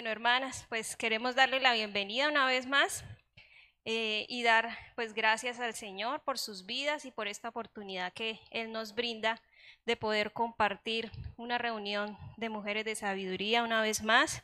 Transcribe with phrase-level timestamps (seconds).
[0.00, 3.04] Bueno, hermanas, pues queremos darle la bienvenida una vez más
[3.84, 8.40] eh, y dar pues gracias al Señor por sus vidas y por esta oportunidad que
[8.50, 9.42] Él nos brinda
[9.84, 14.42] de poder compartir una reunión de mujeres de sabiduría una vez más.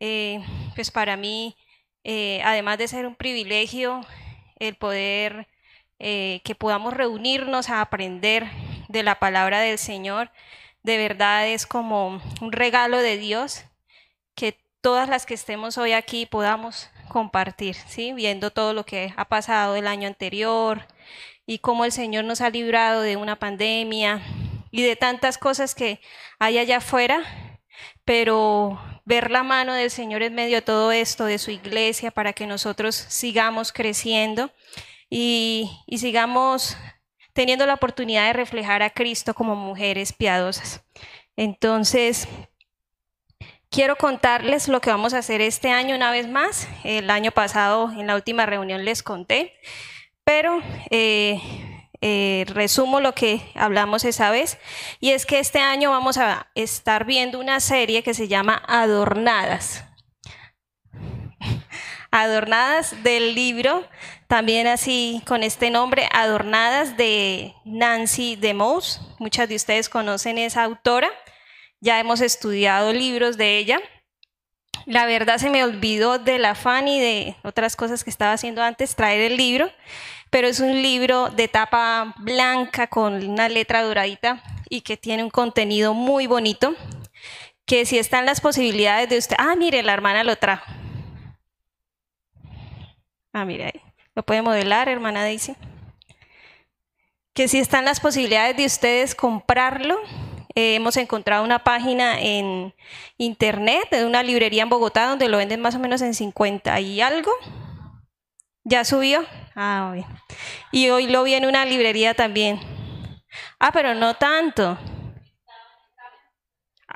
[0.00, 0.40] Eh,
[0.74, 1.58] pues para mí,
[2.02, 4.00] eh, además de ser un privilegio,
[4.58, 5.46] el poder
[5.98, 8.46] que podamos reunirnos a aprender
[8.88, 10.32] de la palabra del Señor,
[10.82, 13.66] de verdad es como un regalo de Dios
[14.80, 18.12] todas las que estemos hoy aquí podamos compartir, ¿sí?
[18.12, 20.86] viendo todo lo que ha pasado el año anterior
[21.46, 24.22] y cómo el Señor nos ha librado de una pandemia
[24.70, 26.00] y de tantas cosas que
[26.38, 27.22] hay allá afuera,
[28.04, 32.32] pero ver la mano del Señor en medio de todo esto, de su iglesia, para
[32.32, 34.52] que nosotros sigamos creciendo
[35.10, 36.76] y, y sigamos
[37.32, 40.84] teniendo la oportunidad de reflejar a Cristo como mujeres piadosas.
[41.36, 42.28] Entonces,
[43.70, 46.66] Quiero contarles lo que vamos a hacer este año una vez más.
[46.82, 49.54] El año pasado, en la última reunión, les conté,
[50.24, 51.40] pero eh,
[52.00, 54.58] eh, resumo lo que hablamos esa vez.
[54.98, 59.84] Y es que este año vamos a estar viendo una serie que se llama Adornadas.
[62.10, 63.86] Adornadas del libro,
[64.26, 68.98] también así con este nombre, Adornadas de Nancy DeMose.
[69.20, 71.08] Muchas de ustedes conocen esa autora.
[71.80, 73.80] Ya hemos estudiado libros de ella.
[74.84, 78.96] La verdad se me olvidó del afán y de otras cosas que estaba haciendo antes
[78.96, 79.70] traer el libro,
[80.30, 85.30] pero es un libro de tapa blanca con una letra doradita y que tiene un
[85.30, 86.74] contenido muy bonito,
[87.66, 90.64] que si están las posibilidades de usted, ah, mire, la hermana lo trajo.
[93.32, 93.80] Ah, mire ahí,
[94.14, 95.54] lo puede modelar, hermana Daisy.
[97.32, 100.00] Que si están las posibilidades de ustedes comprarlo,
[100.54, 102.74] eh, hemos encontrado una página en
[103.18, 107.00] internet de una librería en Bogotá donde lo venden más o menos en 50 y
[107.00, 107.30] algo.
[108.64, 109.24] ¿Ya subió?
[109.54, 110.06] Ah, bien.
[110.72, 112.60] Y hoy lo vi en una librería también.
[113.58, 114.78] Ah, pero no tanto.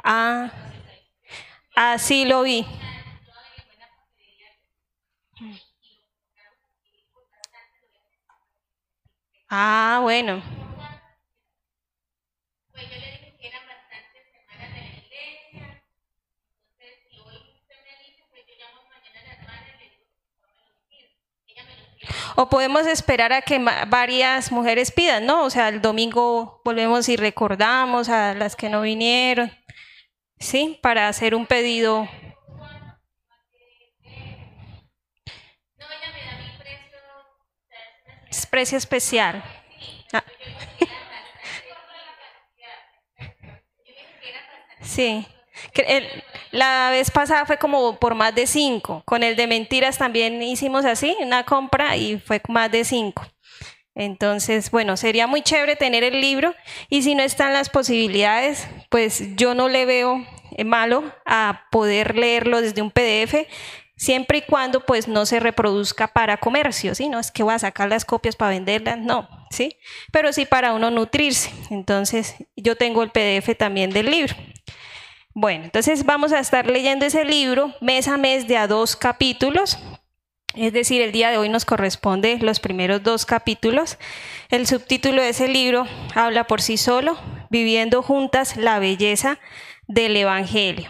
[0.05, 0.51] Ah,
[1.75, 2.67] así lo vi.
[9.49, 10.43] Ah, bueno.
[22.37, 25.45] O podemos esperar a que varias mujeres pidan, ¿no?
[25.45, 29.53] O sea, el domingo volvemos y recordamos a las que no vinieron,
[30.39, 30.79] ¿sí?
[30.83, 32.09] Para hacer un pedido.
[38.29, 39.45] Es precio especial.
[40.13, 40.25] Ah.
[44.85, 45.27] Sí.
[46.51, 49.03] La vez pasada fue como por más de cinco.
[49.05, 53.27] Con el de mentiras también hicimos así, una compra y fue más de cinco.
[53.95, 56.55] Entonces, bueno, sería muy chévere tener el libro
[56.89, 60.27] y si no están las posibilidades, pues yo no le veo
[60.65, 63.47] malo a poder leerlo desde un PDF,
[63.97, 67.09] siempre y cuando pues no se reproduzca para comercio, ¿sí?
[67.09, 69.77] No es que voy a sacar las copias para venderlas, no, ¿sí?
[70.13, 71.51] Pero sí para uno nutrirse.
[71.71, 74.35] Entonces, yo tengo el PDF también del libro.
[75.37, 79.79] Bueno, entonces vamos a estar leyendo ese libro mes a mes de a dos capítulos.
[80.55, 83.99] Es decir, el día de hoy nos corresponde los primeros dos capítulos.
[84.49, 87.19] El subtítulo de ese libro habla por sí solo,
[87.51, 89.39] Viviendo juntas la belleza
[89.87, 90.89] del Evangelio.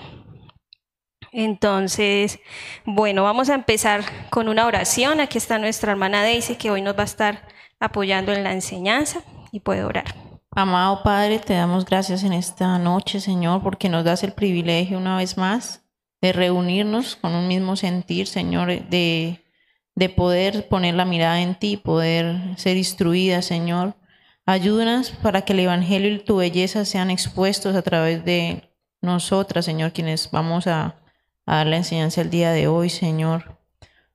[1.32, 2.38] Entonces,
[2.86, 5.20] bueno, vamos a empezar con una oración.
[5.20, 7.48] Aquí está nuestra hermana Daisy que hoy nos va a estar
[7.80, 9.20] apoyando en la enseñanza
[9.52, 10.23] y puede orar.
[10.56, 15.16] Amado Padre, te damos gracias en esta noche, Señor, porque nos das el privilegio una
[15.16, 15.82] vez más
[16.22, 19.42] de reunirnos con un mismo sentir, Señor, de,
[19.96, 23.96] de poder poner la mirada en ti, poder ser instruida, Señor.
[24.46, 28.70] Ayúdanos para que el Evangelio y tu belleza sean expuestos a través de
[29.02, 30.94] nosotras, Señor, quienes vamos a,
[31.46, 33.58] a dar la enseñanza el día de hoy, Señor.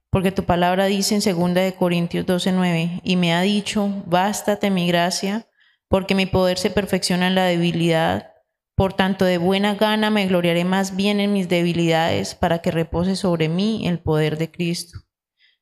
[0.10, 4.88] Porque tu palabra dice en 2 de Corintios 12:9, y me ha dicho, bástate mi
[4.88, 5.46] gracia,
[5.90, 8.34] porque mi poder se perfecciona en la debilidad.
[8.76, 13.18] Por tanto, de buena gana me gloriaré más bien en mis debilidades para que repose
[13.18, 15.00] sobre mí el poder de Cristo.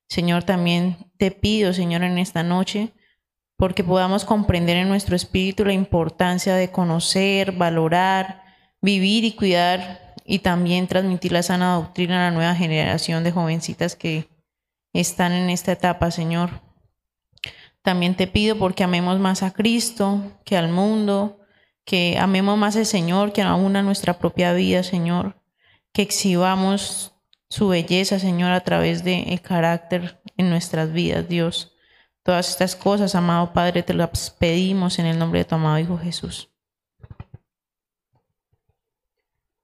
[0.08, 2.94] Señor, también te pido, Señor, en esta noche,
[3.58, 8.44] porque podamos comprender en nuestro espíritu la importancia de conocer, valorar,
[8.82, 13.96] vivir y cuidar y también transmitir la sana doctrina a la nueva generación de jovencitas
[13.96, 14.30] que
[14.94, 16.67] están en esta etapa, Señor.
[17.88, 21.40] También te pido porque amemos más a Cristo que al mundo,
[21.86, 25.42] que amemos más al Señor que aún a nuestra propia vida, Señor.
[25.94, 27.16] que exhibamos
[27.50, 31.78] su belleza, Señor, a través del el carácter en nuestras vidas, Dios.
[32.24, 35.98] Todas estas cosas, amado Padre, te las pedimos en el nombre de tu amado Hijo
[35.98, 36.50] Jesús.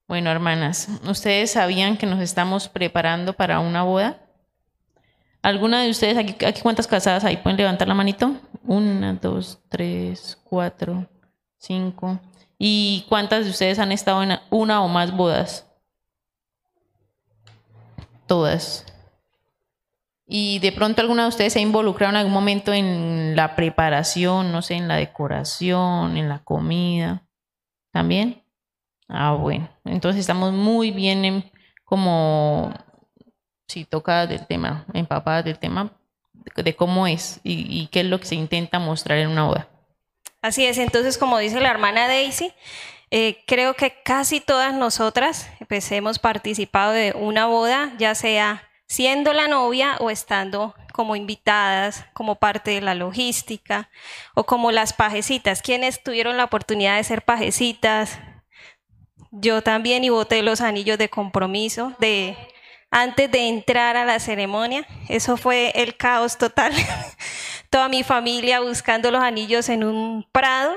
[0.07, 4.22] Bueno, hermanas, ¿ustedes sabían que nos estamos preparando para una boda?
[5.44, 7.36] ¿Alguna de ustedes, aquí, cuántas casadas hay?
[7.36, 8.34] ¿Pueden levantar la manito?
[8.66, 11.06] Una, dos, tres, cuatro,
[11.57, 12.18] cinco.
[12.57, 15.69] ¿Y cuántas de ustedes han estado en una o más bodas?
[18.25, 18.86] Todas.
[20.25, 24.54] ¿Y de pronto alguna de ustedes se ha involucrado en algún momento en la preparación,
[24.54, 27.28] no sé, en la decoración, en la comida?
[27.92, 28.45] ¿También?
[29.10, 29.68] Ah, bueno.
[29.84, 31.51] Entonces estamos muy bien en,
[31.84, 32.74] como,
[33.73, 35.91] si toca del tema, empapadas del tema,
[36.55, 39.67] de cómo es y, y qué es lo que se intenta mostrar en una boda.
[40.41, 42.53] Así es, entonces como dice la hermana Daisy,
[43.09, 49.33] eh, creo que casi todas nosotras pues, hemos participado de una boda, ya sea siendo
[49.33, 53.89] la novia o estando como invitadas, como parte de la logística,
[54.35, 55.61] o como las pajecitas.
[55.61, 58.19] ¿Quiénes tuvieron la oportunidad de ser pajecitas?
[59.31, 62.37] Yo también y boté los anillos de compromiso de
[62.94, 64.86] antes de entrar a la ceremonia.
[65.10, 66.72] Eso fue el caos total.
[67.72, 70.75] Toda mi familia buscando los anillos en un prado,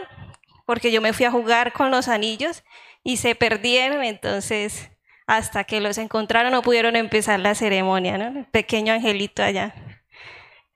[0.64, 2.64] porque yo me fui a jugar con los anillos
[3.04, 4.90] y se perdieron, entonces
[5.26, 8.38] hasta que los encontraron no pudieron empezar la ceremonia, ¿no?
[8.38, 9.74] El pequeño angelito allá.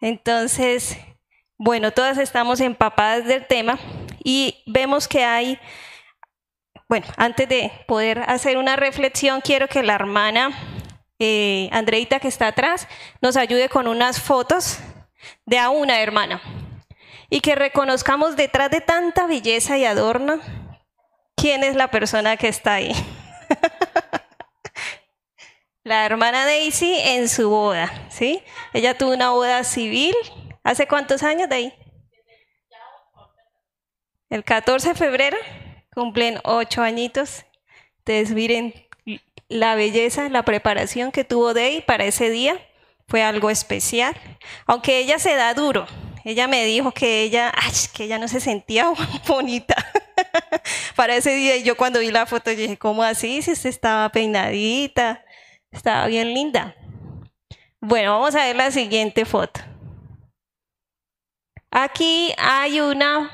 [0.01, 0.99] Entonces,
[1.57, 3.79] bueno, todas estamos empapadas del tema
[4.23, 5.59] y vemos que hay,
[6.89, 10.51] bueno, antes de poder hacer una reflexión, quiero que la hermana
[11.20, 12.88] eh, Andreita que está atrás
[13.20, 14.78] nos ayude con unas fotos
[15.44, 16.40] de a una hermana
[17.28, 20.40] y que reconozcamos detrás de tanta belleza y adorno
[21.37, 22.93] quién es la persona que está ahí.
[25.84, 28.43] la hermana Daisy en su boda, ¿sí?
[28.72, 30.17] Ella tuvo una boda civil.
[30.64, 31.75] ¿Hace cuántos años de ahí?
[34.31, 35.37] El 14 de febrero
[35.93, 37.44] cumplen ocho añitos.
[37.99, 38.90] Ustedes miren
[39.50, 42.56] la belleza, la preparación que tuvo Day para ese día
[43.08, 44.17] fue algo especial.
[44.67, 45.87] Aunque ella se da duro,
[46.25, 47.52] ella me dijo que ella,
[47.93, 48.87] que ella no se sentía
[49.26, 49.75] bonita
[50.97, 51.56] para ese día.
[51.56, 53.43] Y yo cuando vi la foto dije, ¿cómo así?
[53.43, 55.25] Si usted estaba peinadita,
[55.73, 56.76] estaba bien linda.
[57.81, 59.61] Bueno, vamos a ver la siguiente foto.
[61.73, 63.31] Aquí hay una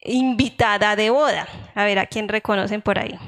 [0.00, 1.46] invitada de boda.
[1.74, 3.18] A ver, ¿a quién reconocen por ahí?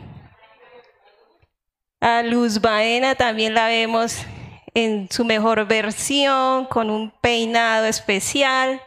[2.02, 4.26] A Luz Baena también la vemos
[4.74, 8.82] en su mejor versión, con un peinado especial,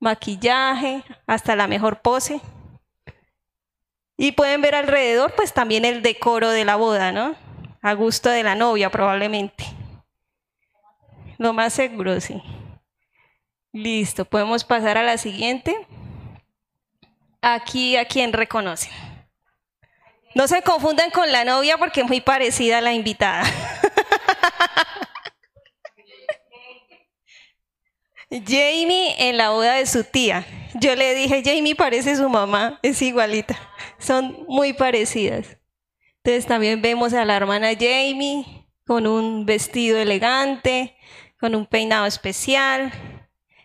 [0.00, 2.40] maquillaje, hasta la mejor pose.
[4.16, 7.36] Y pueden ver alrededor, pues también el decoro de la boda, ¿no?
[7.82, 9.66] A gusto de la novia, probablemente.
[11.36, 12.42] Lo más seguro, sí.
[13.70, 15.76] Listo, podemos pasar a la siguiente.
[17.42, 19.15] Aquí a quien reconocen.
[20.36, 23.42] No se confundan con la novia porque es muy parecida a la invitada.
[28.30, 30.44] Jamie en la boda de su tía.
[30.74, 33.58] Yo le dije, Jamie parece su mamá, es igualita.
[33.98, 35.56] Son muy parecidas.
[36.22, 40.98] Entonces también vemos a la hermana Jamie con un vestido elegante,
[41.40, 42.92] con un peinado especial.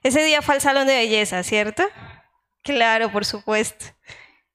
[0.03, 1.83] Ese día fue al salón de belleza, ¿cierto?
[2.63, 3.87] Claro, por supuesto.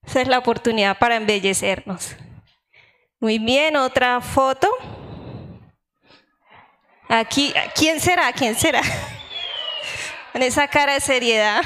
[0.07, 2.17] Esa es la oportunidad para embellecernos.
[3.19, 4.69] Muy bien, otra foto.
[7.09, 8.33] Aquí, ¿quién será?
[8.33, 8.83] ¿Quién será?
[10.33, 11.63] Con esa cara de seriedad.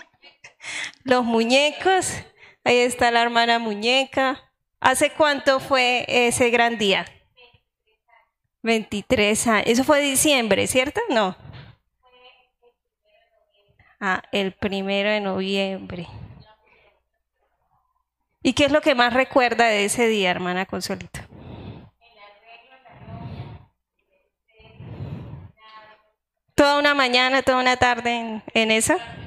[1.04, 2.12] Los muñecos.
[2.64, 4.40] Ahí está la hermana muñeca.
[4.80, 7.04] ¿Hace cuánto fue ese gran día?
[8.62, 9.66] 23 años.
[9.66, 11.00] Eso fue diciembre, ¿cierto?
[11.10, 11.36] No.
[14.00, 16.06] Ah, el primero de noviembre.
[18.46, 21.18] ¿Y qué es lo que más recuerda de ese día, hermana Consolito?
[26.54, 28.98] Toda una mañana, toda una tarde en, en esa.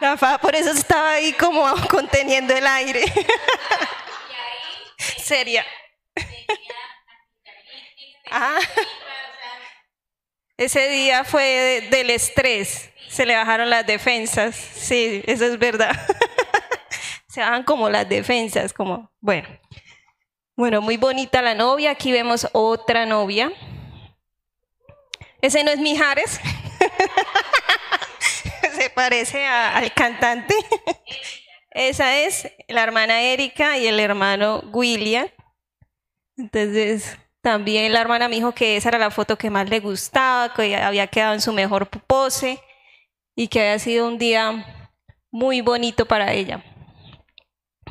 [0.00, 3.04] La por eso estaba ahí como conteniendo el aire.
[5.26, 5.66] Seria.
[8.30, 8.58] Ah.
[10.56, 15.90] Ese día fue del estrés, se le bajaron las defensas, sí, eso es verdad.
[17.28, 19.48] se bajan como las defensas, como, bueno.
[20.56, 23.52] Bueno, muy bonita la novia, aquí vemos otra novia.
[25.42, 26.40] Ese no es Mijares.
[28.74, 30.54] Se parece al cantante.
[31.76, 35.28] Esa es la hermana Erika y el hermano William.
[36.38, 40.54] Entonces, también la hermana me dijo que esa era la foto que más le gustaba,
[40.54, 42.58] que había quedado en su mejor pose
[43.34, 44.64] y que había sido un día
[45.30, 46.64] muy bonito para ella.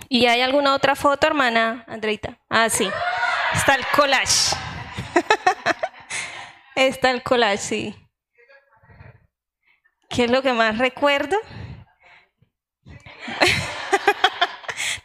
[0.10, 2.40] ¿Y hay alguna otra foto, hermana Andreita?
[2.50, 2.90] Ah, sí.
[3.54, 4.56] Está el collage.
[6.76, 7.96] Está el collage, sí.
[10.10, 11.38] ¿Qué es lo que más recuerdo?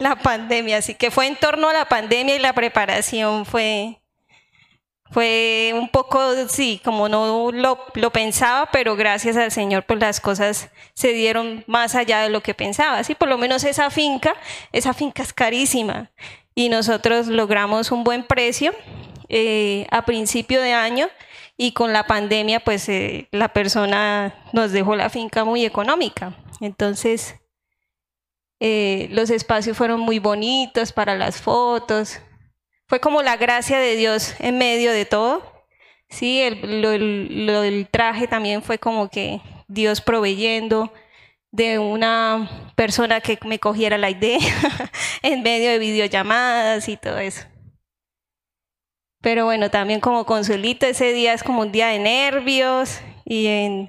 [0.01, 4.01] la pandemia, así que fue en torno a la pandemia y la preparación fue
[5.11, 10.21] fue un poco, sí, como no lo, lo, pensaba, pero gracias al Señor, pues las
[10.21, 13.03] cosas se dieron más allá de lo que pensaba.
[13.03, 14.37] Sí, por lo menos esa finca,
[14.71, 16.13] esa finca es carísima
[16.55, 18.73] y nosotros logramos un buen precio
[19.29, 21.09] eh, a principio de año
[21.57, 26.37] y con la pandemia, pues eh, la persona nos dejó la finca muy económica.
[26.61, 27.40] Entonces,
[28.61, 32.21] eh, los espacios fueron muy bonitos para las fotos.
[32.87, 35.43] Fue como la gracia de Dios en medio de todo.
[36.11, 36.83] Sí, el,
[37.47, 40.93] lo, traje también fue como que Dios proveyendo
[41.53, 44.39] de una persona que me cogiera la idea
[45.23, 47.47] en medio de videollamadas y todo eso.
[49.23, 53.89] Pero bueno, también como consuelito, ese día es como un día de nervios y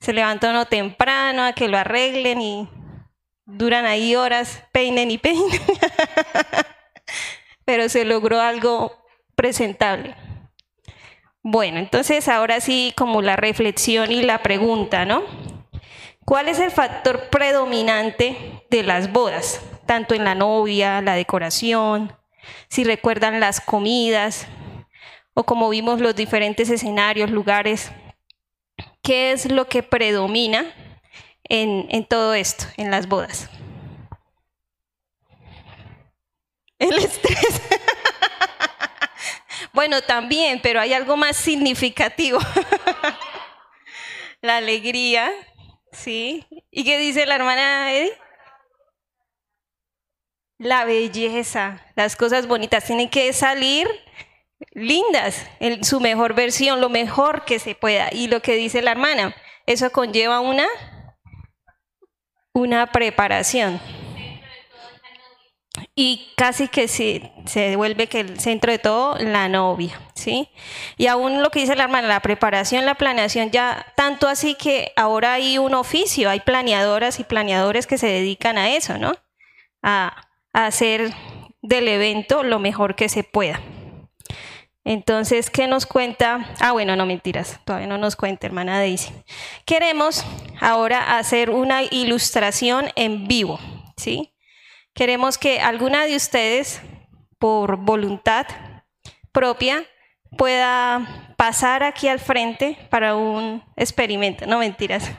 [0.00, 2.68] se levanta uno temprano a que lo arreglen y
[3.46, 5.60] duran ahí horas, peinen y peinen,
[7.64, 8.92] pero se logró algo
[9.34, 10.14] presentable.
[11.42, 15.22] Bueno, entonces ahora sí como la reflexión y la pregunta, ¿no?
[16.24, 19.60] ¿Cuál es el factor predominante de las bodas?
[19.86, 22.12] Tanto en la novia, la decoración,
[22.68, 24.48] si recuerdan las comidas,
[25.34, 27.92] o como vimos los diferentes escenarios, lugares.
[29.02, 30.64] ¿Qué es lo que predomina
[31.48, 33.48] en, todo esto, en las bodas.
[36.78, 37.62] El estrés.
[39.72, 42.38] bueno, también, pero hay algo más significativo.
[44.40, 45.32] la alegría,
[45.92, 46.46] ¿sí?
[46.70, 48.12] ¿Y qué dice la hermana Eddie?
[50.58, 53.88] La belleza, las cosas bonitas tienen que salir
[54.72, 58.08] lindas, en su mejor versión, lo mejor que se pueda.
[58.12, 59.34] Y lo que dice la hermana,
[59.66, 60.66] eso conlleva una
[62.56, 63.78] una preparación.
[65.94, 70.48] Y casi que se, se devuelve que el centro de todo, la novia, ¿sí?
[70.96, 74.92] Y aún lo que dice la hermana, la preparación, la planeación, ya tanto así que
[74.96, 79.12] ahora hay un oficio, hay planeadoras y planeadores que se dedican a eso, ¿no?
[79.82, 81.12] A hacer
[81.60, 83.60] del evento lo mejor que se pueda.
[84.86, 86.54] Entonces, ¿qué nos cuenta?
[86.60, 89.12] Ah, bueno, no mentiras, todavía no nos cuenta, hermana Daisy.
[89.64, 90.24] Queremos
[90.60, 93.58] ahora hacer una ilustración en vivo,
[93.96, 94.32] ¿sí?
[94.94, 96.80] Queremos que alguna de ustedes,
[97.40, 98.46] por voluntad
[99.32, 99.84] propia,
[100.38, 105.10] pueda pasar aquí al frente para un experimento, no mentiras,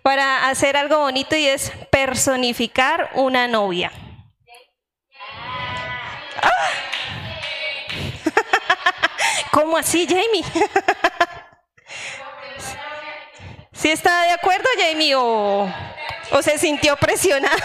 [0.00, 3.92] para hacer algo bonito y es personificar una novia.
[6.42, 6.95] ¡Ah!
[9.56, 10.44] ¿Cómo así, Jamie?
[13.72, 15.66] ¿Sí está de acuerdo, Jamie, o,
[16.30, 17.56] o se sintió presionada?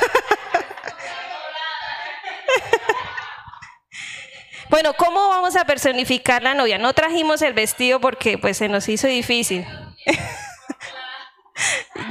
[4.69, 6.77] Bueno, ¿cómo vamos a personificar la novia?
[6.77, 9.67] No trajimos el vestido porque pues se nos hizo difícil.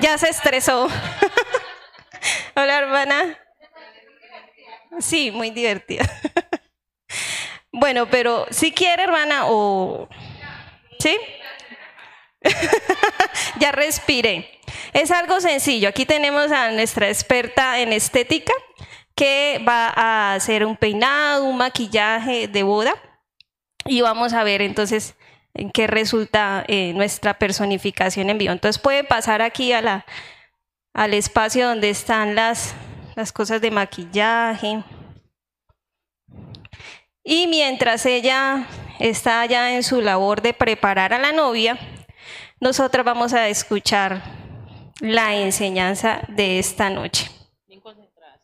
[0.03, 0.91] ya se estresó.
[2.55, 3.39] Hola, hermana.
[4.99, 6.05] Sí, muy divertida.
[7.73, 10.09] Bueno, pero si quiere, hermana, o...
[10.99, 11.17] ¿Sí?
[13.61, 14.61] ya respire.
[14.93, 15.89] Es algo sencillo.
[15.89, 18.53] Aquí tenemos a nuestra experta en estética
[19.15, 22.95] que va a hacer un peinado, un maquillaje de boda
[23.85, 25.15] y vamos a ver entonces
[25.55, 28.53] en qué resulta eh, nuestra personificación en vivo.
[28.53, 32.75] Entonces puede pasar aquí al espacio donde están las,
[33.17, 34.83] las cosas de maquillaje.
[37.23, 38.67] Y mientras ella
[38.99, 41.79] está ya en su labor de preparar a la novia,
[42.61, 44.23] nosotros vamos a escuchar
[45.01, 47.31] la enseñanza de esta noche.
[47.67, 48.41] Bien concentradas.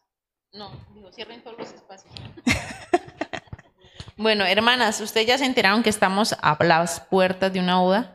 [0.52, 2.12] No, digo, cierren todos los espacios.
[4.16, 8.12] bueno, hermanas, ¿ustedes ya se enteraron que estamos a las puertas de una boda?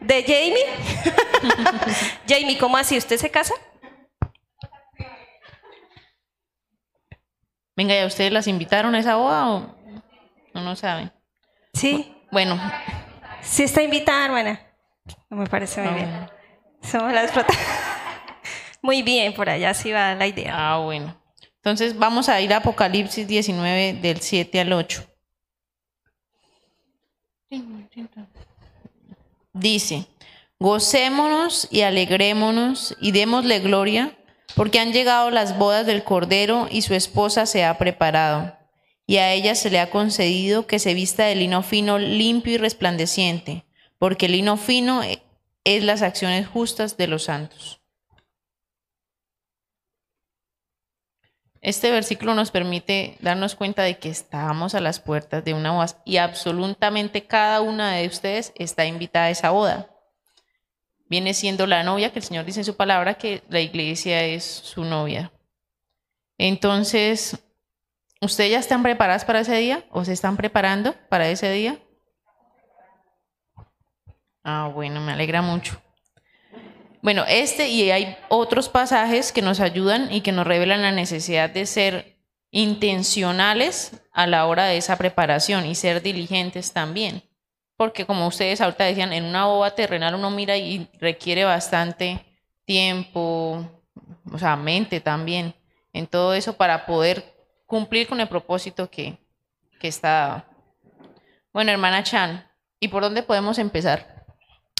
[0.00, 0.64] ¿De Jamie?
[2.28, 2.96] Jamie, ¿cómo así?
[2.96, 3.54] ¿Usted se casa?
[7.78, 9.76] Venga, ¿ya ustedes las invitaron a esa boda o
[10.52, 11.12] No lo saben.
[11.72, 12.12] Sí.
[12.32, 12.60] Bueno.
[13.40, 14.60] Sí está invitada, hermana.
[15.28, 16.28] Me parece muy bien.
[16.82, 17.30] Somos las
[18.82, 20.54] Muy bien, por allá sí va la idea.
[20.56, 21.22] Ah, bueno.
[21.54, 25.04] Entonces vamos a ir a Apocalipsis 19 del 7 al 8.
[29.52, 30.08] Dice,
[30.58, 34.17] gocémonos y alegrémonos y démosle gloria,
[34.58, 38.56] porque han llegado las bodas del Cordero y su esposa se ha preparado.
[39.06, 42.58] Y a ella se le ha concedido que se vista de lino fino, limpio y
[42.58, 43.66] resplandeciente,
[43.98, 45.02] porque el lino fino
[45.62, 47.80] es las acciones justas de los santos.
[51.60, 56.02] Este versículo nos permite darnos cuenta de que estamos a las puertas de una boda
[56.04, 59.88] y absolutamente cada una de ustedes está invitada a esa boda.
[61.08, 64.44] Viene siendo la novia que el Señor dice en su palabra que la iglesia es
[64.44, 65.32] su novia.
[66.36, 67.38] Entonces,
[68.20, 71.78] ¿ustedes ya están preparadas para ese día o se están preparando para ese día?
[74.44, 75.80] Ah, bueno, me alegra mucho.
[77.00, 81.48] Bueno, este y hay otros pasajes que nos ayudan y que nos revelan la necesidad
[81.50, 82.18] de ser
[82.50, 87.27] intencionales a la hora de esa preparación y ser diligentes también.
[87.78, 92.26] Porque como ustedes ahorita decían, en una boba terrenal uno mira y requiere bastante
[92.66, 93.66] tiempo,
[94.30, 95.54] o sea, mente también,
[95.92, 97.24] en todo eso para poder
[97.66, 99.16] cumplir con el propósito que,
[99.78, 100.44] que está
[101.52, 102.46] Bueno, hermana Chan,
[102.80, 104.26] ¿y por dónde podemos empezar?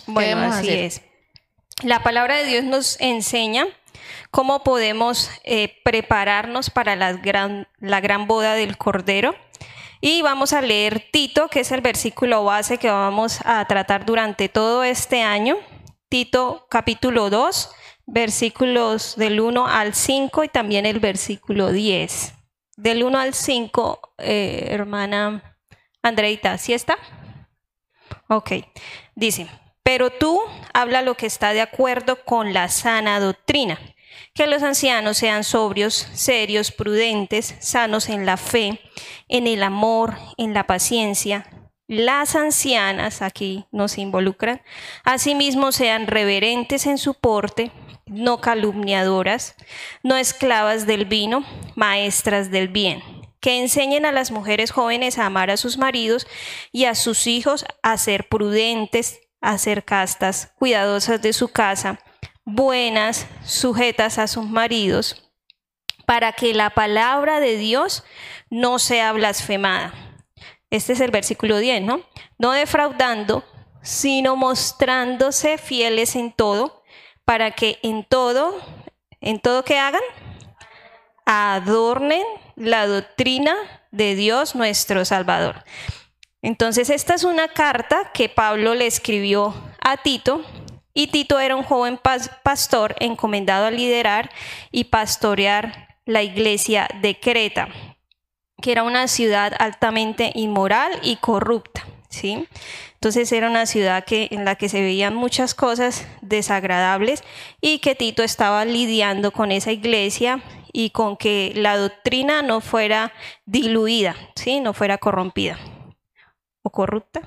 [0.07, 1.03] Bueno, así es.
[1.85, 3.69] La palabra de Dios nos enseña
[4.33, 9.37] cómo podemos eh, prepararnos para la gran, la gran boda del Cordero.
[10.01, 14.49] Y vamos a leer Tito, que es el versículo base que vamos a tratar durante
[14.49, 15.57] todo este año.
[16.09, 17.71] Tito capítulo 2,
[18.07, 22.33] versículos del 1 al 5 y también el versículo 10.
[22.77, 25.59] Del 1 al 5, eh, hermana
[26.01, 26.97] Andreita, ¿sí está?
[28.29, 28.53] Ok,
[29.17, 29.49] dice.
[29.83, 30.41] Pero tú
[30.75, 33.81] habla lo que está de acuerdo con la sana doctrina,
[34.35, 38.81] que los ancianos sean sobrios, serios, prudentes, sanos en la fe,
[39.29, 41.47] en el amor, en la paciencia.
[41.87, 44.61] Las ancianas, aquí nos involucran,
[45.05, 47.73] asimismo sean reverentes en su porte,
[48.05, 49.55] no calumniadoras,
[50.03, 51.45] no esclavas del vino,
[51.77, 53.03] maestras del bien,
[53.41, 56.27] que enseñen a las mujeres jóvenes a amar a sus maridos
[56.73, 62.01] y a sus hijos a ser prudentes, a ser castas, cuidadosas de su casa,
[62.49, 65.31] buenas, sujetas a sus maridos,
[66.07, 68.05] para que la palabra de Dios
[68.49, 69.93] no sea blasfemada.
[70.71, 72.01] Este es el versículo 10, ¿no?
[72.39, 73.45] No defraudando,
[73.83, 76.83] sino mostrándose fieles en todo,
[77.27, 78.59] para que en todo,
[79.21, 80.01] en todo que hagan,
[81.27, 82.25] adornen
[82.57, 83.55] la doctrina
[83.91, 85.65] de Dios nuestro Salvador.
[86.41, 90.43] Entonces, esta es una carta que Pablo le escribió a Tito
[90.99, 91.99] y Tito era un joven
[92.43, 94.31] pastor encomendado a liderar
[94.73, 97.69] y pastorear la iglesia de Creta,
[98.61, 102.49] que era una ciudad altamente inmoral y corrupta, ¿sí?
[102.95, 107.23] Entonces era una ciudad que, en la que se veían muchas cosas desagradables
[107.61, 113.13] y que Tito estaba lidiando con esa iglesia y con que la doctrina no fuera
[113.47, 114.61] diluida, ¿sí?
[114.61, 115.59] no fuera corrompida
[116.71, 117.23] corrupta.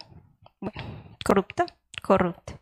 [0.59, 0.83] Bueno,
[1.23, 1.65] corrupta,
[2.01, 2.59] corrupta.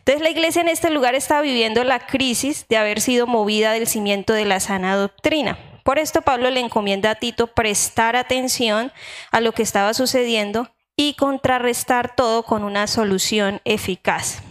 [0.00, 3.86] Entonces la iglesia en este lugar está viviendo la crisis de haber sido movida del
[3.86, 5.58] cimiento de la sana doctrina.
[5.84, 8.92] Por esto Pablo le encomienda a Tito prestar atención
[9.30, 14.42] a lo que estaba sucediendo y contrarrestar todo con una solución eficaz.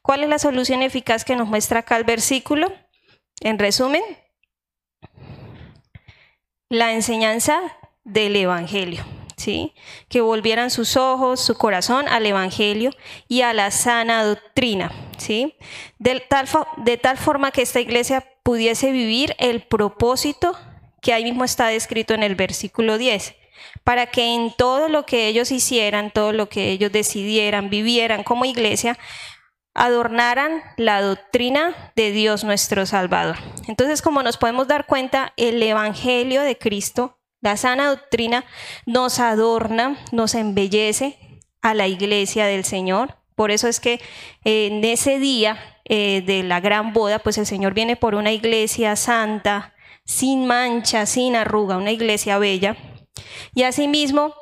[0.00, 2.72] ¿Cuál es la solución eficaz que nos muestra acá el versículo?
[3.40, 4.02] En resumen,
[6.68, 7.60] la enseñanza
[8.04, 9.04] del Evangelio
[10.08, 12.90] que volvieran sus ojos, su corazón al Evangelio
[13.28, 15.54] y a la sana doctrina, ¿sí?
[15.98, 20.56] de, tal, de tal forma que esta iglesia pudiese vivir el propósito
[21.00, 23.34] que ahí mismo está descrito en el versículo 10,
[23.84, 28.46] para que en todo lo que ellos hicieran, todo lo que ellos decidieran, vivieran como
[28.46, 28.98] iglesia,
[29.74, 33.36] adornaran la doctrina de Dios nuestro Salvador.
[33.66, 38.46] Entonces, como nos podemos dar cuenta, el Evangelio de Cristo la sana doctrina
[38.86, 41.18] nos adorna, nos embellece
[41.60, 43.18] a la iglesia del Señor.
[43.36, 44.00] Por eso es que
[44.44, 48.32] eh, en ese día eh, de la gran boda, pues el Señor viene por una
[48.32, 49.74] iglesia santa,
[50.06, 52.78] sin mancha, sin arruga, una iglesia bella.
[53.54, 54.34] Y asimismo,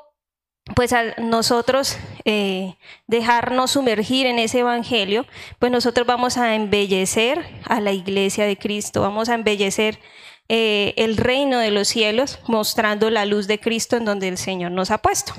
[0.76, 2.76] pues a nosotros eh,
[3.08, 5.26] dejarnos sumergir en ese evangelio,
[5.58, 9.98] pues nosotros vamos a embellecer a la iglesia de Cristo, vamos a embellecer
[10.48, 14.72] eh, el reino de los cielos, mostrando la luz de Cristo en donde el Señor
[14.72, 15.32] nos ha puesto.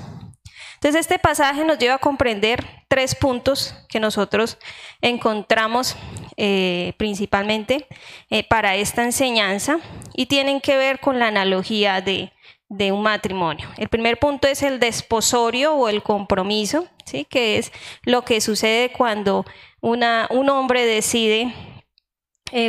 [0.74, 4.58] Entonces este pasaje nos lleva a comprender tres puntos que nosotros
[5.00, 5.96] encontramos
[6.36, 7.86] eh, principalmente
[8.28, 9.78] eh, para esta enseñanza
[10.14, 12.32] y tienen que ver con la analogía de,
[12.68, 13.68] un matrimonio.
[13.78, 17.24] El primer punto es el desposorio o el compromiso, ¿sí?
[17.24, 17.70] que es
[18.02, 19.46] lo que sucede cuando
[19.80, 20.02] un
[20.50, 21.54] hombre decide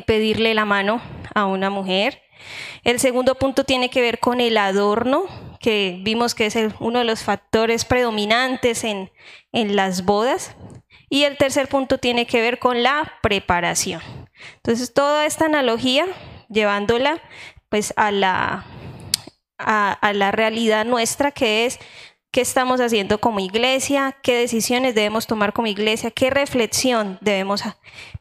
[0.06, 1.02] pedirle la mano
[1.34, 2.25] a una mujer.
[2.84, 5.26] El segundo punto tiene que ver con el adorno,
[5.60, 9.12] que vimos que es uno de los factores predominantes en,
[9.52, 10.56] en las bodas.
[11.10, 14.02] Y el tercer punto tiene que ver con la preparación.
[14.58, 16.06] Entonces, toda esta analogía,
[16.50, 17.22] llevándola
[17.70, 18.66] pues a la,
[19.58, 21.80] a, la realidad nuestra, que es
[22.32, 27.64] qué estamos haciendo como iglesia, qué decisiones debemos tomar como iglesia, qué reflexión debemos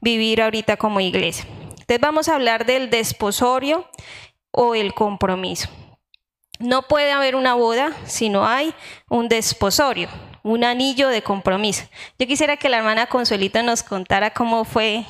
[0.01, 1.47] vivir ahorita como iglesia.
[1.85, 3.87] Entonces vamos a hablar del desposorio
[4.51, 5.69] o el compromiso.
[6.59, 8.73] No puede haber una boda si no hay
[9.11, 10.09] un desposorio,
[10.43, 11.85] un anillo de compromiso.
[12.19, 15.05] Yo quisiera que la hermana Consuelita nos contara cómo fue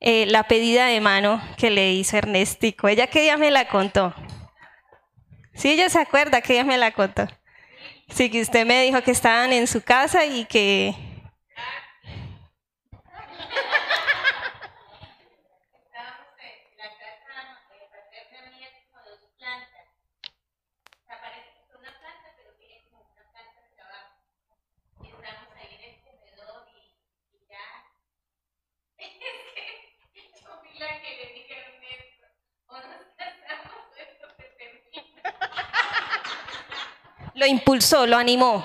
[0.00, 2.88] eh, la pedida de mano que le hizo Ernestico.
[2.88, 4.12] Ella que ya me la contó.
[5.54, 7.28] Sí, ella se acuerda que ella me la contó.
[8.08, 10.96] Sí, que usted me dijo que estaban en su casa y que
[37.34, 38.64] lo impulsó, lo animó.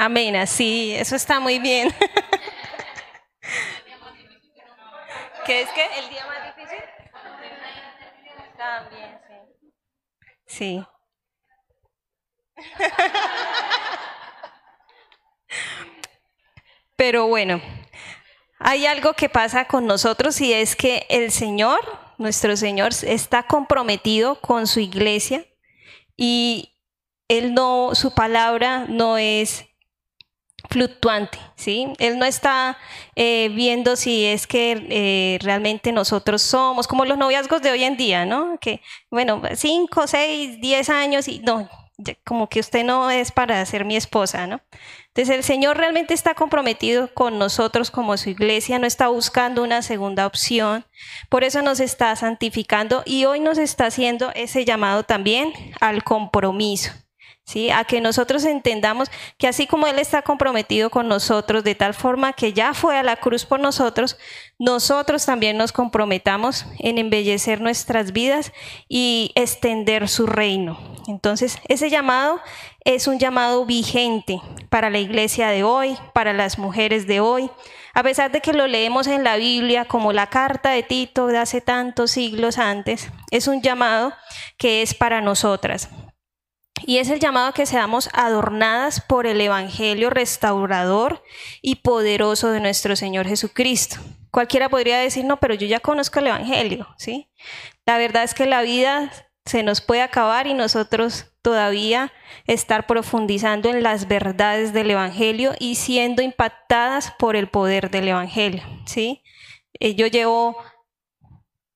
[0.00, 1.92] Amén, así, eso está muy bien.
[5.44, 6.78] ¿Qué es que el día más difícil?
[8.56, 9.18] También,
[10.46, 10.46] sí.
[10.46, 10.86] Sí.
[16.94, 17.60] Pero bueno,
[18.60, 21.80] hay algo que pasa con nosotros y es que el Señor,
[22.18, 25.44] nuestro Señor, está comprometido con su iglesia
[26.16, 26.76] y
[27.26, 29.67] él no, su palabra no es
[30.68, 31.92] fluctuante, ¿sí?
[31.98, 32.76] Él no está
[33.16, 37.96] eh, viendo si es que eh, realmente nosotros somos como los noviazgos de hoy en
[37.96, 38.58] día, ¿no?
[38.60, 41.68] Que, bueno, cinco, seis, diez años y no,
[42.24, 44.60] como que usted no es para ser mi esposa, ¿no?
[45.08, 49.82] Entonces el Señor realmente está comprometido con nosotros como su iglesia, no está buscando una
[49.82, 50.84] segunda opción,
[51.28, 56.92] por eso nos está santificando y hoy nos está haciendo ese llamado también al compromiso.
[57.74, 62.34] A que nosotros entendamos que así como Él está comprometido con nosotros de tal forma
[62.34, 64.18] que ya fue a la cruz por nosotros,
[64.58, 68.52] nosotros también nos comprometamos en embellecer nuestras vidas
[68.86, 70.78] y extender su reino.
[71.06, 72.38] Entonces, ese llamado
[72.84, 77.50] es un llamado vigente para la iglesia de hoy, para las mujeres de hoy.
[77.94, 81.38] A pesar de que lo leemos en la Biblia como la carta de Tito de
[81.38, 84.12] hace tantos siglos antes, es un llamado
[84.58, 85.88] que es para nosotras.
[86.88, 91.22] Y es el llamado que seamos adornadas por el Evangelio restaurador
[91.60, 93.96] y poderoso de nuestro Señor Jesucristo.
[94.30, 97.30] Cualquiera podría decir, no, pero yo ya conozco el Evangelio, ¿sí?
[97.84, 99.12] La verdad es que la vida
[99.44, 102.10] se nos puede acabar y nosotros todavía
[102.46, 108.62] estar profundizando en las verdades del Evangelio y siendo impactadas por el poder del Evangelio,
[108.86, 109.22] ¿sí?
[109.78, 110.56] Eh, yo llevo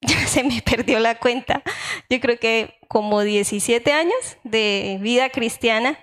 [0.27, 1.63] se me perdió la cuenta,
[2.11, 5.99] yo creo que como 17 años de vida cristiana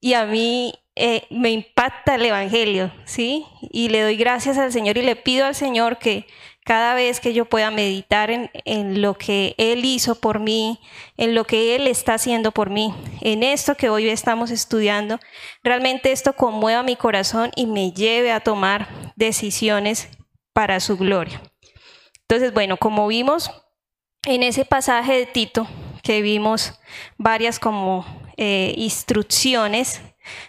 [0.00, 3.46] y a mí eh, me impacta el Evangelio, ¿sí?
[3.70, 6.26] Y le doy gracias al Señor y le pido al Señor que
[6.64, 10.78] cada vez que yo pueda meditar en, en, lo que Él hizo por mí,
[11.16, 15.18] en lo que Él está haciendo por mí, en esto que hoy estamos estudiando,
[15.62, 20.08] realmente esto conmueva mi corazón y me lleve a tomar decisiones
[20.52, 21.40] para su gloria.
[22.30, 23.50] Entonces, bueno, como vimos
[24.24, 25.66] en ese pasaje de Tito,
[26.00, 26.78] que vimos
[27.18, 30.00] varias como eh, instrucciones,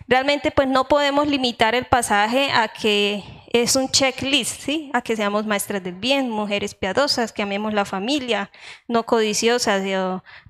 [0.08, 4.92] realmente pues no podemos limitar el pasaje a que es un checklist, ¿sí?
[4.94, 8.52] A que seamos maestras del bien, mujeres piadosas, que amemos la familia,
[8.88, 9.82] no codiciosas,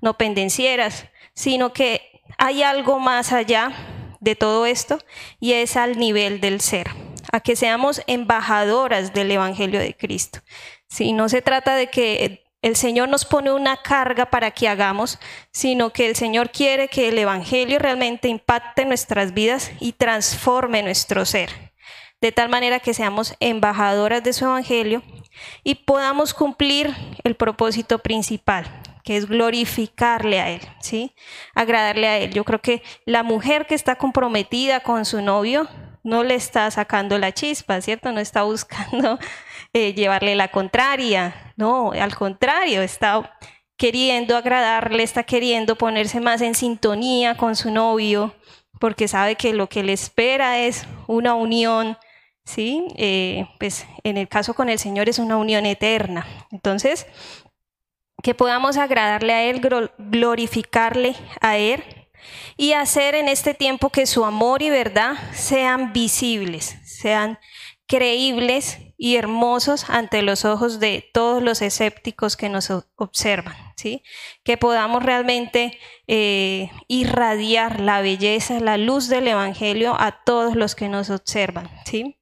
[0.02, 3.72] no pendencieras, sino que hay algo más allá
[4.20, 4.98] de todo esto
[5.40, 6.90] y es al nivel del ser,
[7.32, 10.40] a que seamos embajadoras del Evangelio de Cristo.
[10.92, 15.18] Si no se trata de que el Señor nos pone una carga para que hagamos,
[15.50, 21.24] sino que el Señor quiere que el Evangelio realmente impacte nuestras vidas y transforme nuestro
[21.24, 21.72] ser
[22.20, 25.02] de tal manera que seamos embajadoras de su evangelio
[25.64, 28.64] y podamos cumplir el propósito principal,
[29.02, 31.16] que es glorificarle a él, ¿sí?
[31.52, 32.32] Agradarle a él.
[32.32, 35.68] Yo creo que la mujer que está comprometida con su novio
[36.04, 38.12] no le está sacando la chispa, ¿cierto?
[38.12, 39.18] No está buscando
[39.72, 43.38] eh, llevarle la contraria, no, al contrario, está
[43.76, 48.34] queriendo agradarle, está queriendo ponerse más en sintonía con su novio,
[48.78, 51.96] porque sabe que lo que le espera es una unión
[52.44, 52.86] ¿sí?
[52.96, 56.26] Eh, pues en el caso con el Señor es una unión eterna.
[56.50, 57.06] Entonces,
[58.22, 59.60] que podamos agradarle a Él,
[59.98, 61.82] glorificarle a Él
[62.56, 67.38] y hacer en este tiempo que su amor y verdad sean visibles, sean
[67.86, 74.04] creíbles y hermosos ante los ojos de todos los escépticos que nos observan, ¿sí?
[74.44, 80.88] Que podamos realmente eh, irradiar la belleza, la luz del Evangelio a todos los que
[80.88, 82.20] nos observan, ¿sí?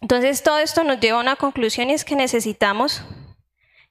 [0.00, 3.02] Entonces todo esto nos lleva a una conclusión y es que necesitamos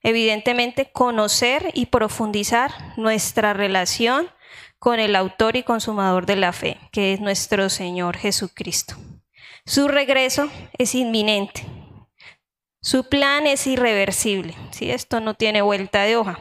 [0.02, 4.32] evidentemente conocer y profundizar nuestra relación
[4.80, 8.96] con el autor y consumador de la fe, que es nuestro Señor Jesucristo.
[9.68, 11.66] Su regreso es inminente.
[12.82, 14.56] Su plan es irreversible.
[14.72, 16.40] Si Esto no tiene vuelta de hoja.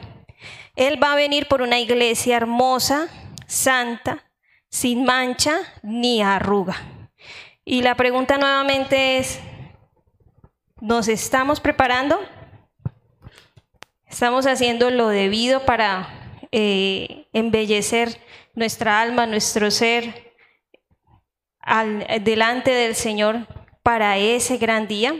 [0.77, 3.09] Él va a venir por una iglesia hermosa,
[3.45, 4.23] santa,
[4.69, 6.77] sin mancha ni arruga.
[7.65, 9.41] Y la pregunta nuevamente es,
[10.79, 12.17] ¿nos estamos preparando?
[14.05, 18.21] ¿Estamos haciendo lo debido para eh, embellecer
[18.53, 20.26] nuestra alma, nuestro ser,
[22.21, 23.47] delante del Señor
[23.83, 25.15] para ese gran día.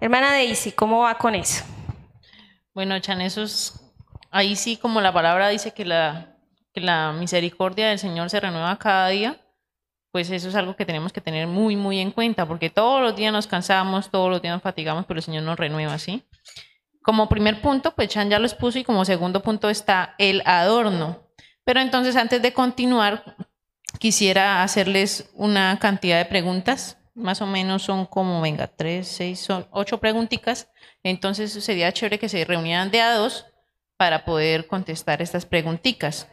[0.00, 1.64] Hermana Daisy, ¿cómo va con eso?
[2.74, 3.80] Bueno, Chan, eso es,
[4.30, 6.36] ahí sí como la palabra dice que la,
[6.74, 9.40] que la misericordia del Señor se renueva cada día,
[10.10, 13.16] pues eso es algo que tenemos que tener muy, muy en cuenta, porque todos los
[13.16, 16.22] días nos cansamos, todos los días nos fatigamos, pero el Señor nos renueva, ¿sí?
[17.02, 21.22] Como primer punto, pues Chan ya lo expuso y como segundo punto está el adorno.
[21.64, 23.36] Pero entonces antes de continuar,
[23.98, 26.98] quisiera hacerles una cantidad de preguntas.
[27.14, 30.68] Más o menos son como, venga, tres, seis, ocho preguntitas.
[31.02, 33.46] Entonces sería chévere que se reunieran de a dos
[33.96, 36.28] para poder contestar estas preguntitas.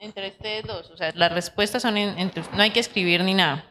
[0.00, 3.64] Entre ustedes dos, o sea, las respuestas son entre, no hay que escribir ni nada.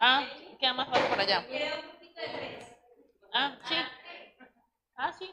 [0.00, 0.24] Ah,
[0.58, 1.44] queda más fácil por allá.
[3.32, 3.74] Ah, sí.
[4.96, 5.30] Ah, sí.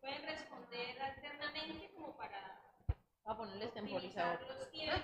[0.00, 2.60] Pueden responder alternamente como para...
[3.26, 4.38] a ponerles temporizador.
[4.58, 5.00] Los tiempos.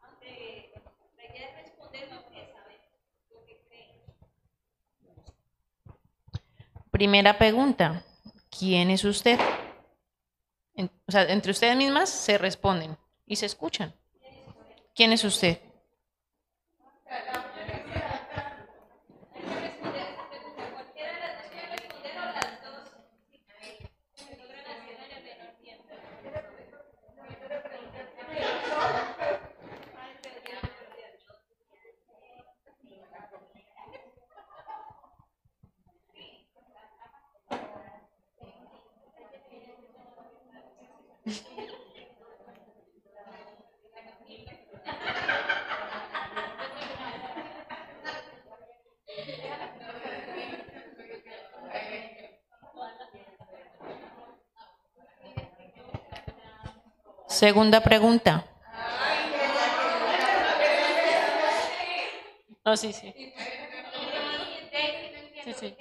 [0.00, 0.72] Aunque
[1.16, 2.76] la idea es responder lo que saben,
[3.30, 3.90] lo que creen.
[6.90, 8.02] Primera pregunta.
[8.50, 9.38] ¿Quién es usted?
[11.06, 12.96] o sea, entre ustedes mismas se responden
[13.26, 13.94] y se escuchan.
[14.94, 15.60] ¿Quién es usted?
[57.40, 58.44] Segunda pregunta.
[62.66, 63.14] No, sí, sí.
[65.44, 65.76] Sí, sí.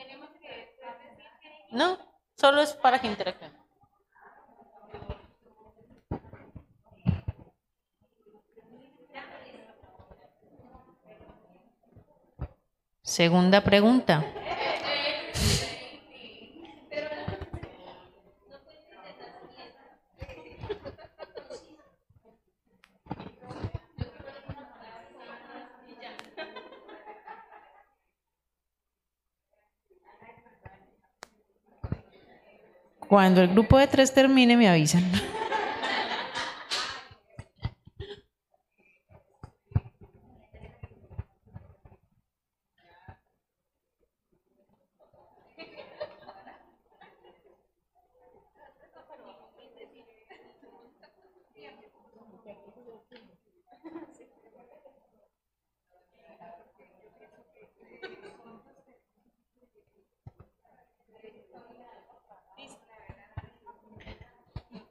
[1.72, 1.98] No,
[2.38, 3.52] solo es para que interactúen.
[13.02, 14.24] Segunda pregunta.
[33.10, 35.04] Cuando el grupo de tres termine, me avisan.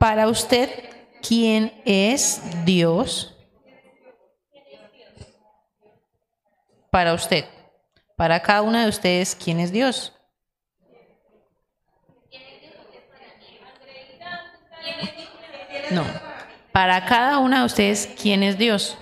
[0.08, 0.70] Para usted,
[1.20, 3.36] ¿quién es Dios?
[6.90, 7.44] Para usted.
[8.16, 10.14] Para cada una de ustedes, ¿quién es Dios?
[15.90, 16.06] No.
[16.72, 18.96] Para cada una de ustedes, ¿quién es Dios?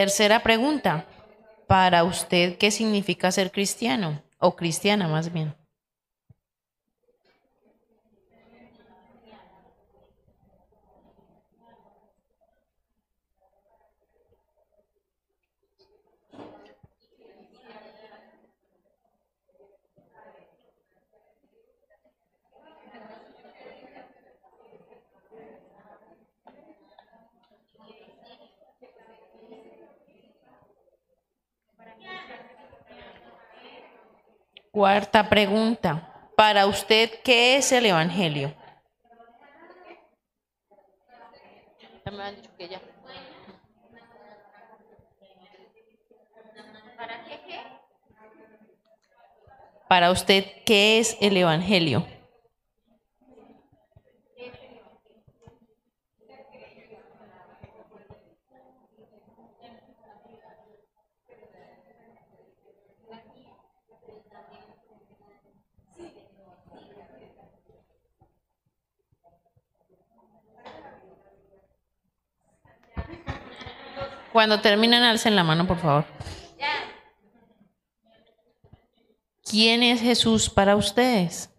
[0.00, 1.04] Tercera pregunta.
[1.66, 4.22] Para usted, ¿qué significa ser cristiano?
[4.38, 5.54] O cristiana más bien.
[34.80, 36.08] Cuarta pregunta.
[36.34, 38.54] Para usted, ¿qué es el Evangelio?
[42.10, 42.80] me han dicho que ya.
[46.96, 47.60] ¿Para qué, qué?
[49.86, 52.06] Para usted, ¿qué es el Evangelio?
[74.32, 76.04] Cuando terminen, alcen la mano, por favor.
[79.42, 81.50] ¿Quién es Jesús para ustedes?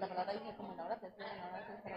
[0.00, 1.96] la palabra dice como en la hora tercera, en la hora tercera,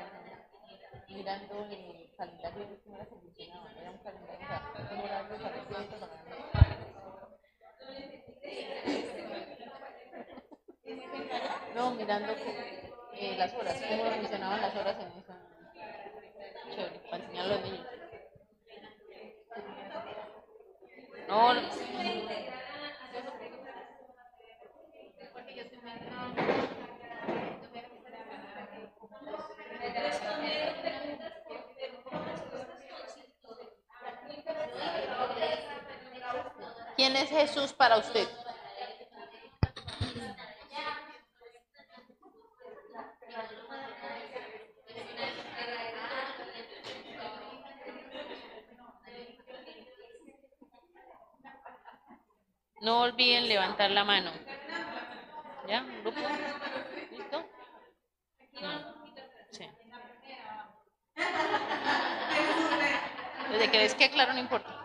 [1.29, 3.71] mirando el calendario de cómo que funcionaba.
[3.79, 4.47] Era un calendario,
[4.91, 6.19] un horario parecido para
[11.75, 12.33] No, mirando
[13.13, 15.37] eh, las horas, cómo funcionaban las horas en esa.
[16.75, 17.87] Chévere, para enseñar a los niños.
[21.27, 21.88] No, ¿Quién
[37.30, 38.27] es Jesús para usted?
[52.82, 54.32] No olviden levantar la mano.
[55.67, 55.84] ¿Ya?
[56.02, 56.19] ¿Grupo?
[57.12, 57.46] ¿Listo?
[59.52, 59.69] Sí.
[63.52, 64.79] Desde que ves que claro no importa.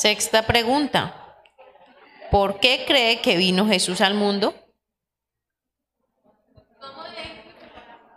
[0.00, 1.36] Sexta pregunta.
[2.30, 4.54] ¿Por qué cree que vino Jesús al mundo?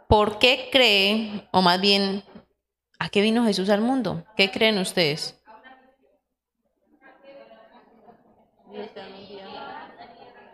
[0.07, 2.23] ¿Por qué cree, o más bien,
[2.99, 4.23] a qué vino Jesús al mundo?
[4.37, 5.37] ¿Qué creen ustedes?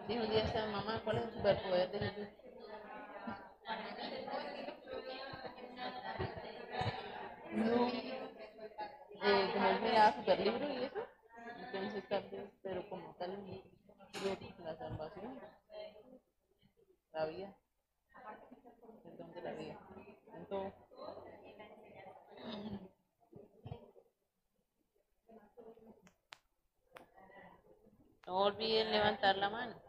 [0.07, 1.25] Dijo un día esta mamá, ¿cuál es?
[7.51, 8.09] No.
[9.21, 10.98] Eh, como él me daba super libro y eso,
[12.61, 13.31] pero como tal,
[14.63, 15.39] la salvación,
[17.13, 17.55] la vida,
[19.05, 19.79] el don de la vida,
[20.35, 20.73] en todo.
[28.27, 29.88] No olviden levantar la mano.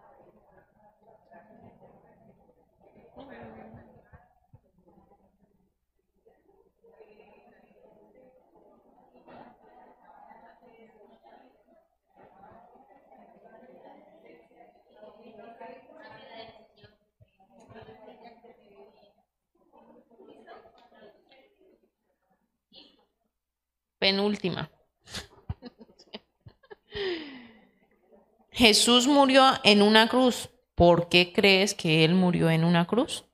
[24.00, 24.70] Penúltima.
[28.50, 30.48] Jesús murió en una cruz.
[30.74, 33.26] ¿Por qué crees que Él murió en una cruz?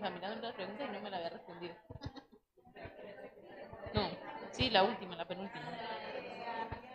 [0.00, 1.74] Examinando la pregunta y no me la había respondido.
[3.92, 4.08] No,
[4.50, 5.66] sí, la última, la penúltima.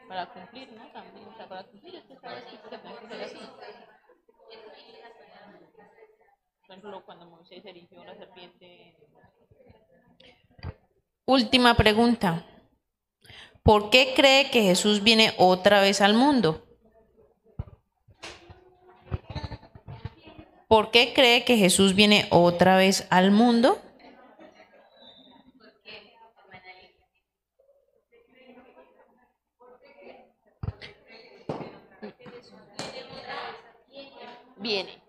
[0.07, 0.91] Para cumplir, ¿no?
[0.91, 3.39] También, o sea, para cumplir es que escrito que que ser así.
[6.61, 8.97] Por ejemplo, cuando Moisés erigió la serpiente.
[11.25, 12.43] Última pregunta.
[13.61, 16.64] ¿Por qué cree que Jesús viene otra vez al mundo?
[20.67, 23.79] ¿Por qué cree que Jesús viene otra vez al mundo?
[34.57, 35.04] Viene.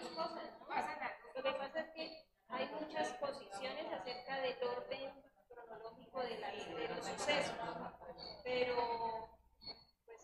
[0.00, 0.66] Dos cosas, ¿no?
[0.66, 5.12] Pasan las- Lo que pasa es que hay muchas posiciones acerca del orden
[5.48, 7.54] cronológico de, la, de los sucesos,
[8.44, 9.28] pero
[10.06, 10.18] pues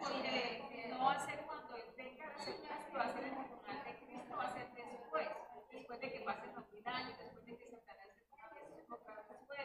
[0.00, 3.34] Porque no va a ser cuando Él venga a ser Cristo, va a ser el
[3.36, 5.28] tribunal de Cristo, va a ser después,
[5.72, 9.14] después de que pasen los mil años, después de que Satanás se ponga Jesús otra
[9.16, 9.60] vez después,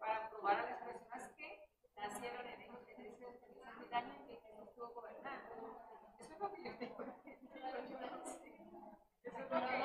[0.00, 4.16] para probar a las personas que nacieron en esos en ese- en esos mil años
[4.26, 5.54] que Jesús estuvo gobernando.
[6.20, 7.04] Eso es lo que yo digo.
[9.24, 9.78] Eso es lo que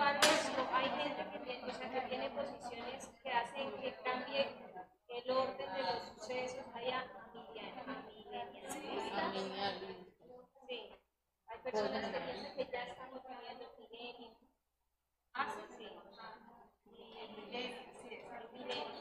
[0.00, 3.94] tal vez no- hay gente que tiene, o sea, que tiene posiciones que hacen que
[4.04, 4.46] cambie
[5.08, 7.04] el orden de los sucesos, haya
[10.68, 10.90] Sí,
[11.46, 14.30] hay personas que piensan que ya estamos viviendo el milenio.
[15.34, 15.88] Ah, sí, sí.
[16.90, 17.30] Y el
[18.52, 18.94] milenio.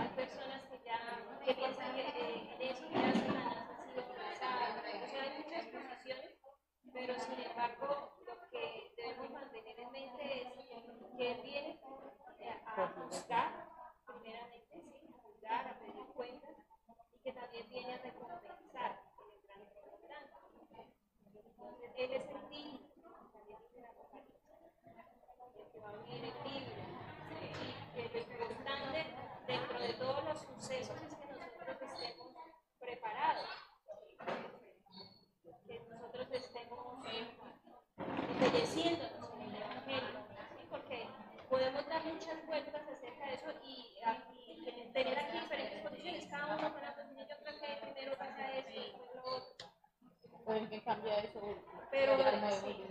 [0.00, 0.98] Hay personas que ya
[1.44, 4.80] que piensan que eh, en eso ya Satanás ha sido lanzado.
[4.80, 6.38] O sea, hay muchas posiciones,
[6.92, 10.48] pero sin embargo, lo que debemos mantener en mente es
[11.16, 11.80] que Él viene
[12.40, 13.68] eh, a juzgar,
[14.06, 16.56] primeramente, sí, a juzgar, a pedir cuentas,
[17.14, 19.98] y que también viene a recompensar en el gran trono
[21.46, 22.80] Entonces, Él es el digno,
[23.32, 24.42] también dice la Apocalipsis,
[25.56, 26.82] el que va a abrir el libro.
[27.96, 29.06] Y que lo importante
[29.46, 32.28] dentro de todos los sucesos es que nosotros estemos
[32.80, 33.48] preparados,
[35.66, 37.06] que nosotros estemos
[38.30, 40.20] embelleciéndonos en el Evangelio,
[40.58, 40.66] ¿sí?
[40.70, 41.06] porque
[41.48, 43.98] podemos dar muchas vueltas acerca de eso y,
[44.68, 48.52] y tener aquí diferentes posiciones, cada uno con una posición, yo creo que primero pasa
[48.58, 49.66] eso y después lo otro.
[51.90, 52.81] Pero, sí, pero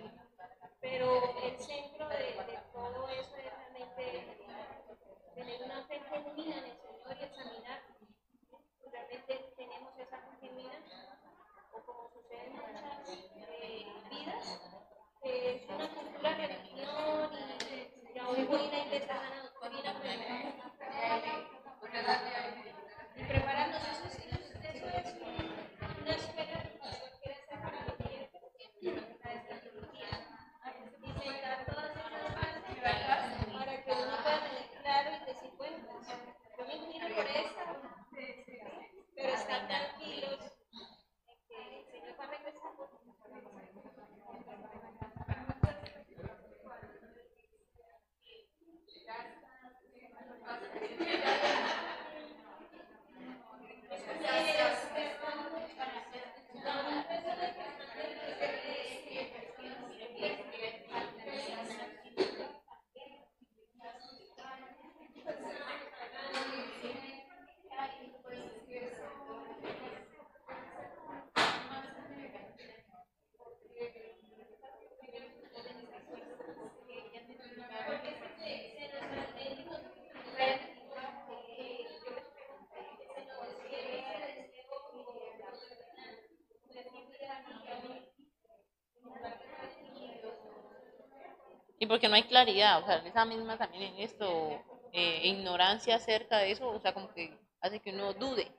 [91.82, 94.61] Y porque no hay claridad, o sea, esa misma también en esto,
[94.93, 98.51] eh, ignorancia acerca de eso, o sea, como que hace que uno dude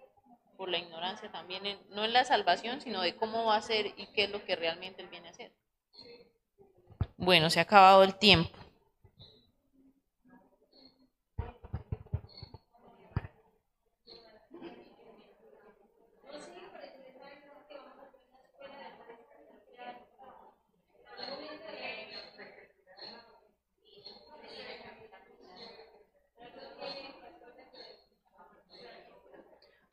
[0.56, 3.86] por la ignorancia también, en- no en la salvación, sino de cómo va a ser
[3.86, 5.52] y qué es lo que realmente él viene a hacer.
[7.16, 8.58] Bueno, se ha acabado el tiempo.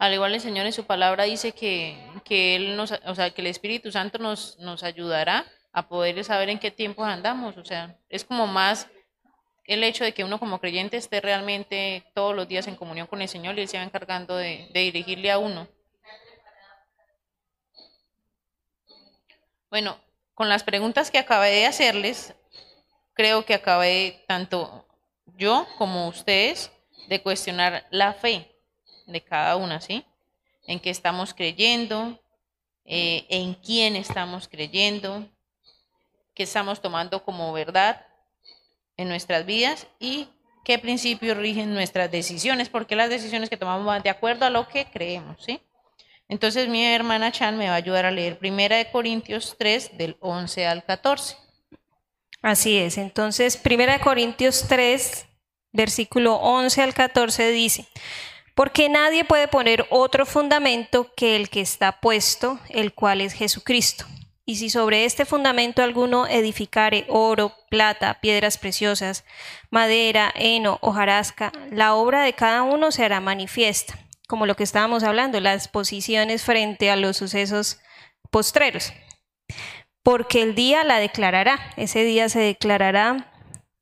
[0.10, 1.96] Al igual el Señor en su palabra dice que,
[2.26, 6.50] que Él nos, o sea, que el Espíritu Santo nos, nos ayudará a poder saber
[6.50, 7.58] en qué tiempos andamos.
[7.58, 8.88] O sea, es como más
[9.66, 13.22] el hecho de que uno como creyente esté realmente todos los días en comunión con
[13.22, 15.68] el Señor y Él se va encargando de, de dirigirle a uno.
[19.70, 19.96] Bueno,
[20.34, 22.34] con las preguntas que acabé de hacerles,
[23.14, 24.88] creo que acabé tanto
[25.38, 26.72] yo como ustedes
[27.08, 28.56] de cuestionar la fe
[29.12, 30.06] de cada una, ¿sí?
[30.68, 32.20] En qué estamos creyendo,
[32.86, 35.28] eh, en quién estamos creyendo,
[36.34, 38.06] qué estamos tomando como verdad
[38.98, 40.30] en nuestras vidas y
[40.64, 44.68] qué principios rigen nuestras decisiones, porque las decisiones que tomamos van de acuerdo a lo
[44.68, 45.60] que creemos, ¿sí?
[46.28, 50.16] Entonces mi hermana Chan me va a ayudar a leer Primera de Corintios 3 del
[50.20, 51.36] 11 al 14.
[52.42, 52.98] Así es.
[52.98, 55.26] Entonces, Primera de Corintios 3,
[55.72, 57.88] versículo 11 al 14 dice,
[58.56, 64.06] porque nadie puede poner otro fundamento que el que está puesto, el cual es Jesucristo.
[64.50, 69.24] Y si sobre este fundamento alguno edificare oro, plata, piedras preciosas,
[69.70, 75.04] madera, heno, hojarasca, la obra de cada uno se hará manifiesta, como lo que estábamos
[75.04, 77.80] hablando, las posiciones frente a los sucesos
[78.32, 78.92] postreros.
[80.02, 83.32] Porque el día la declarará, ese día se declarará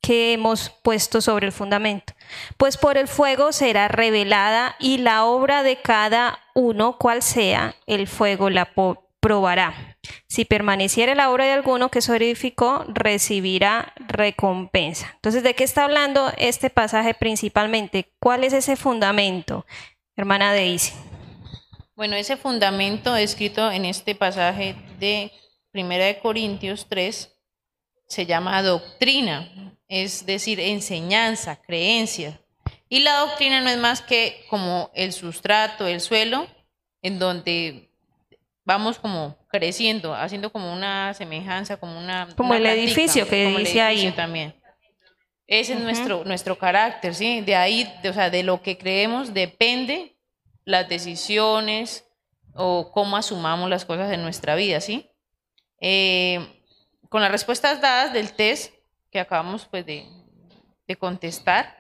[0.01, 2.13] que hemos puesto sobre el fundamento.
[2.57, 8.07] Pues por el fuego será revelada y la obra de cada uno, cual sea, el
[8.07, 8.71] fuego la
[9.19, 9.97] probará.
[10.27, 15.11] Si permaneciera la obra de alguno que se edificó, recibirá recompensa.
[15.15, 18.13] Entonces, ¿de qué está hablando este pasaje principalmente?
[18.19, 19.65] ¿Cuál es ese fundamento,
[20.15, 20.93] hermana Daisy?
[21.95, 25.31] Bueno, ese fundamento escrito en este pasaje de
[25.71, 27.33] Primera de Corintios 3
[28.07, 32.39] se llama doctrina, es decir, enseñanza, creencia.
[32.89, 36.47] Y la doctrina no es más que como el sustrato, el suelo,
[37.01, 37.89] en donde
[38.63, 42.27] vamos como creciendo, haciendo como una semejanza, como una...
[42.35, 44.11] Como el edificio que dice ahí.
[44.11, 44.53] También.
[45.47, 47.41] Ese es nuestro, nuestro carácter, ¿sí?
[47.41, 50.17] De ahí, o sea, de lo que creemos depende
[50.65, 52.05] las decisiones
[52.53, 55.09] o cómo asumamos las cosas en nuestra vida, ¿sí?
[55.79, 56.45] Eh,
[57.07, 58.73] con las respuestas dadas del test
[59.11, 60.05] que acabamos pues, de,
[60.99, 61.75] contestar,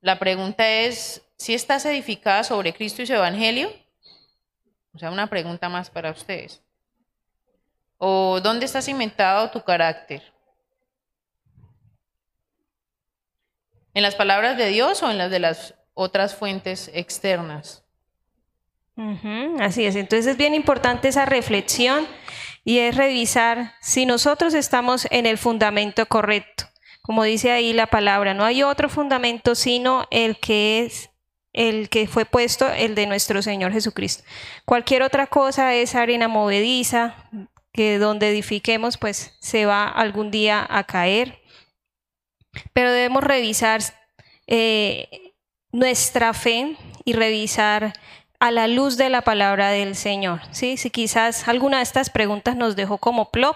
[0.00, 3.72] la pregunta es, ¿si estás edificada sobre Cristo y su Evangelio?
[4.94, 6.62] O sea, una pregunta más para ustedes.
[7.98, 10.22] ¿O dónde está cimentado tu carácter?
[13.94, 17.82] ¿En las palabras de Dios o en las de las otras fuentes externas?
[19.58, 22.06] así es, entonces es bien importante esa reflexión
[22.64, 26.64] y es revisar si nosotros estamos en el fundamento correcto.
[27.02, 31.10] Como dice ahí la palabra, no hay otro fundamento sino el que es
[31.52, 34.24] el que fue puesto, el de nuestro Señor Jesucristo.
[34.64, 37.28] Cualquier otra cosa es arena movediza,
[37.72, 41.40] que donde edifiquemos, pues se va algún día a caer.
[42.72, 43.82] Pero debemos revisar
[44.46, 45.34] eh,
[45.72, 47.94] nuestra fe y revisar
[48.42, 50.40] a la luz de la palabra del Señor.
[50.50, 50.76] ¿sí?
[50.76, 53.54] Si quizás alguna de estas preguntas nos dejó como plop,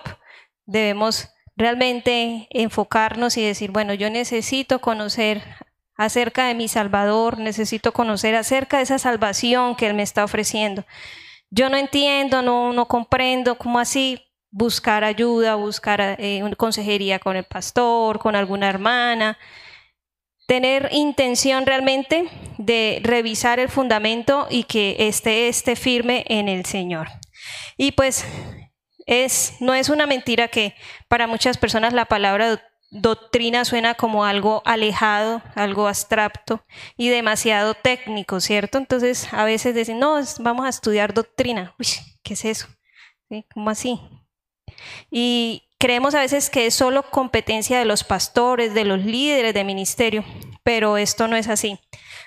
[0.65, 5.43] debemos realmente enfocarnos y decir, bueno, yo necesito conocer
[5.97, 10.85] acerca de mi Salvador, necesito conocer acerca de esa salvación que Él me está ofreciendo.
[11.51, 14.23] Yo no entiendo, no, no comprendo, ¿cómo así?
[14.53, 19.37] Buscar ayuda, buscar eh, consejería con el pastor, con alguna hermana,
[20.47, 22.29] tener intención realmente
[22.59, 27.09] de revisar el fundamento y que esté, esté firme en el Señor.
[27.77, 28.25] Y pues
[29.07, 30.75] es, no es una mentira que
[31.09, 36.65] para muchas personas la palabra doctrina suena como algo alejado, algo abstracto
[36.97, 38.79] y demasiado técnico, ¿cierto?
[38.79, 41.75] Entonces a veces dicen, no, vamos a estudiar doctrina.
[41.79, 41.87] Uy,
[42.23, 42.69] ¿qué es eso?
[43.53, 44.01] ¿Cómo así?
[45.11, 49.65] Y creemos a veces que es solo competencia de los pastores, de los líderes de
[49.65, 50.25] ministerio,
[50.63, 51.79] pero esto no es así.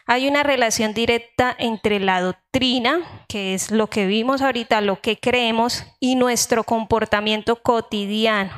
[0.05, 5.17] Hay una relación directa entre la doctrina, que es lo que vimos ahorita, lo que
[5.17, 8.51] creemos, y nuestro comportamiento cotidiano.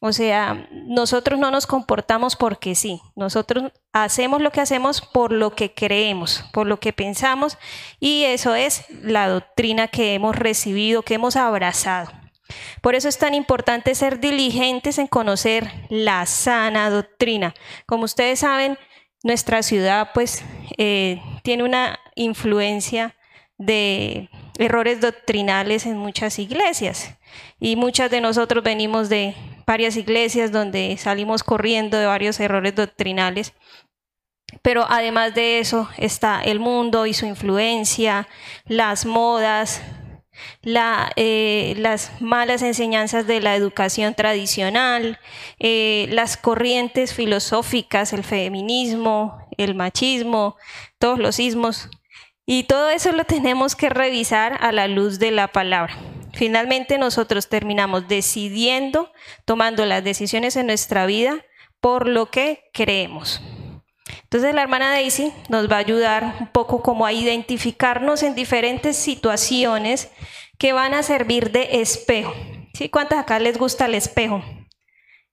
[0.00, 5.56] O sea, nosotros no nos comportamos porque sí, nosotros hacemos lo que hacemos por lo
[5.56, 7.58] que creemos, por lo que pensamos,
[7.98, 12.17] y eso es la doctrina que hemos recibido, que hemos abrazado.
[12.80, 17.54] Por eso es tan importante ser diligentes en conocer la sana doctrina.
[17.86, 18.78] Como ustedes saben,
[19.22, 20.44] nuestra ciudad pues
[20.76, 23.16] eh, tiene una influencia
[23.58, 27.16] de errores doctrinales en muchas iglesias
[27.58, 29.34] y muchas de nosotros venimos de
[29.66, 33.52] varias iglesias donde salimos corriendo de varios errores doctrinales.
[34.62, 38.28] Pero además de eso está el mundo y su influencia,
[38.66, 39.82] las modas,
[41.16, 45.18] eh, las malas enseñanzas de la educación tradicional,
[45.58, 50.56] eh, las corrientes filosóficas, el feminismo, el machismo,
[50.98, 51.88] todos los ismos.
[52.46, 55.94] Y todo eso lo tenemos que revisar a la luz de la palabra.
[56.32, 59.12] Finalmente nosotros terminamos decidiendo,
[59.44, 61.44] tomando las decisiones en nuestra vida
[61.80, 63.40] por lo que creemos.
[64.30, 68.98] Entonces la hermana Daisy nos va a ayudar un poco como a identificarnos en diferentes
[68.98, 70.10] situaciones
[70.58, 72.34] que van a servir de espejo.
[72.74, 72.90] ¿Sí?
[72.90, 74.44] ¿Cuántas acá les gusta el espejo?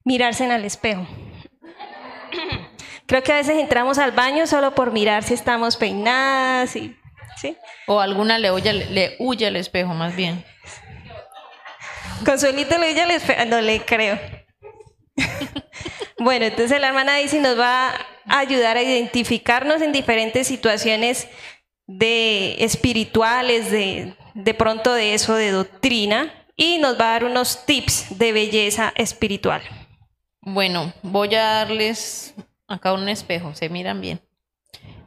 [0.02, 1.06] Mirarse en el espejo.
[3.06, 6.74] Creo que a veces entramos al baño solo por mirar si estamos peinadas.
[6.74, 6.96] Y,
[7.36, 7.54] ¿sí?
[7.86, 10.42] O alguna le huye, le huye al espejo, más bien.
[12.24, 13.44] Consuelito le huye al espejo.
[13.44, 14.18] No le creo.
[16.18, 17.94] Bueno, entonces la hermana Daisy nos va
[18.26, 21.28] a ayudar a identificarnos en diferentes situaciones
[21.86, 27.66] de espirituales, de, de pronto de eso de doctrina, y nos va a dar unos
[27.66, 29.62] tips de belleza espiritual.
[30.40, 32.34] Bueno, voy a darles
[32.66, 34.20] acá un espejo, se miran bien.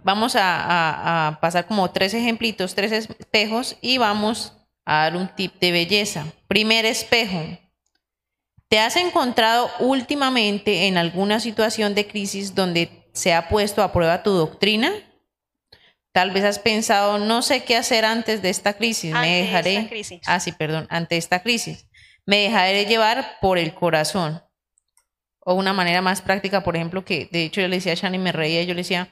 [0.03, 4.53] Vamos a, a pasar como tres ejemplitos, tres espejos, y vamos
[4.85, 6.25] a dar un tip de belleza.
[6.47, 7.57] Primer espejo.
[8.69, 14.21] ¿Te has encontrado últimamente en alguna situación de crisis donde se ha puesto a prueba
[14.21, 14.91] tu doctrina?
[16.11, 19.13] Tal vez has pensado, no sé qué hacer antes de esta crisis.
[19.13, 19.89] Ante me esta dejaré.
[19.89, 20.21] crisis.
[20.27, 21.87] Ah, sí, perdón, ante esta crisis.
[22.27, 24.43] Me dejaré llevar por el corazón.
[25.39, 28.19] O una manera más práctica, por ejemplo, que de hecho yo le decía a Shani,
[28.19, 29.11] me reía, yo le decía,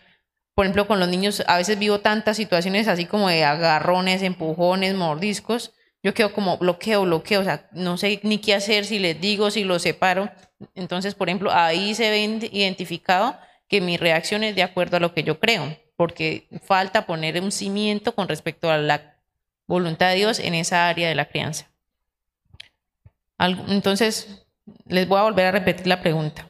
[0.53, 4.93] por ejemplo, con los niños, a veces vivo tantas situaciones así como de agarrones, empujones,
[4.93, 5.74] mordiscos.
[6.08, 9.51] Yo quedo como bloqueo, bloqueo, o sea, no sé ni qué hacer, si les digo,
[9.51, 10.32] si los separo.
[10.74, 12.22] Entonces, por ejemplo, ahí se ve
[12.53, 13.38] identificado
[13.68, 17.51] que mi reacción es de acuerdo a lo que yo creo, porque falta poner un
[17.51, 19.18] cimiento con respecto a la
[19.66, 21.68] voluntad de Dios en esa área de la crianza.
[23.68, 24.45] Entonces,
[24.86, 26.49] les voy a volver a repetir la pregunta.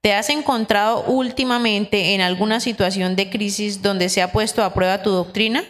[0.00, 5.04] ¿Te has encontrado últimamente en alguna situación de crisis donde se ha puesto a prueba
[5.04, 5.62] tu doctrina?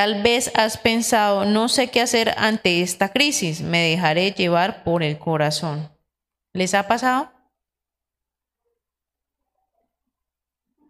[0.00, 5.02] Tal vez has pensado, no sé qué hacer ante esta crisis, me dejaré llevar por
[5.02, 5.90] el corazón.
[6.54, 7.30] ¿Les ha pasado?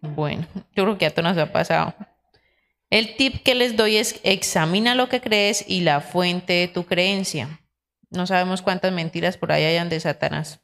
[0.00, 0.46] Bueno,
[0.76, 1.92] yo creo que a todos nos ha pasado.
[2.88, 6.86] El tip que les doy es examina lo que crees y la fuente de tu
[6.86, 7.60] creencia.
[8.10, 10.60] No sabemos cuántas mentiras por ahí hayan de Satanás.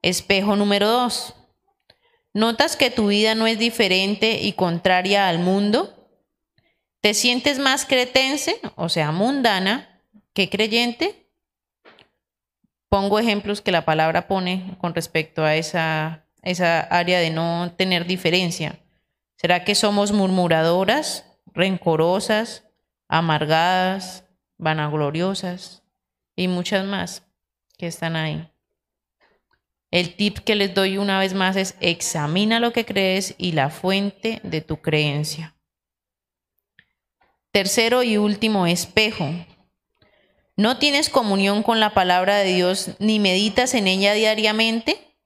[0.00, 1.34] Espejo número dos.
[2.34, 6.01] ¿Notas que tu vida no es diferente y contraria al mundo?
[7.02, 10.00] ¿Te sientes más cretense, o sea, mundana,
[10.34, 11.26] que creyente?
[12.88, 18.06] Pongo ejemplos que la palabra pone con respecto a esa, esa área de no tener
[18.06, 18.78] diferencia.
[19.34, 22.68] ¿Será que somos murmuradoras, rencorosas,
[23.08, 24.24] amargadas,
[24.58, 25.82] vanagloriosas
[26.36, 27.24] y muchas más
[27.78, 28.48] que están ahí?
[29.90, 33.70] El tip que les doy una vez más es examina lo que crees y la
[33.70, 35.56] fuente de tu creencia.
[37.52, 39.28] Tercero y último espejo.
[40.56, 45.18] ¿No tienes comunión con la palabra de Dios ni meditas en ella diariamente?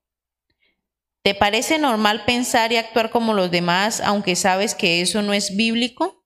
[1.23, 5.55] ¿Te parece normal pensar y actuar como los demás aunque sabes que eso no es
[5.55, 6.25] bíblico?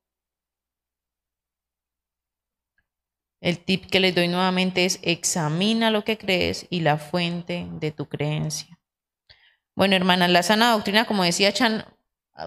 [3.39, 7.91] El tip que les doy nuevamente es examina lo que crees y la fuente de
[7.91, 8.79] tu creencia.
[9.75, 11.85] Bueno, hermanas, la sana doctrina, como decía Chan,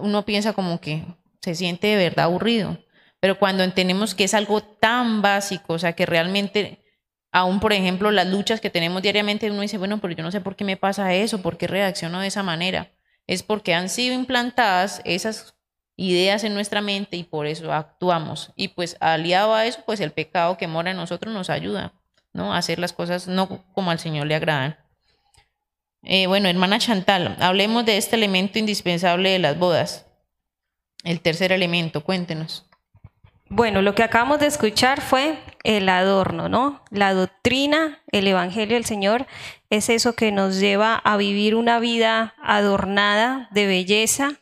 [0.00, 1.04] uno piensa como que
[1.40, 2.78] se siente de verdad aburrido,
[3.24, 6.84] pero cuando entendemos que es algo tan básico, o sea, que realmente
[7.32, 10.42] aún, por ejemplo, las luchas que tenemos diariamente, uno dice, bueno, pero yo no sé
[10.42, 12.92] por qué me pasa eso, por qué reacciono de esa manera.
[13.26, 15.54] Es porque han sido implantadas esas
[15.96, 18.52] ideas en nuestra mente y por eso actuamos.
[18.56, 21.94] Y pues aliado a eso, pues el pecado que mora en nosotros nos ayuda,
[22.34, 22.52] ¿no?
[22.52, 24.76] A hacer las cosas no como al Señor le agradan.
[26.02, 30.04] Eh, bueno, hermana Chantal, hablemos de este elemento indispensable de las bodas.
[31.04, 32.66] El tercer elemento, cuéntenos.
[33.56, 36.82] Bueno, lo que acabamos de escuchar fue el adorno, ¿no?
[36.90, 39.28] La doctrina, el Evangelio del Señor
[39.70, 44.40] es eso que nos lleva a vivir una vida adornada de belleza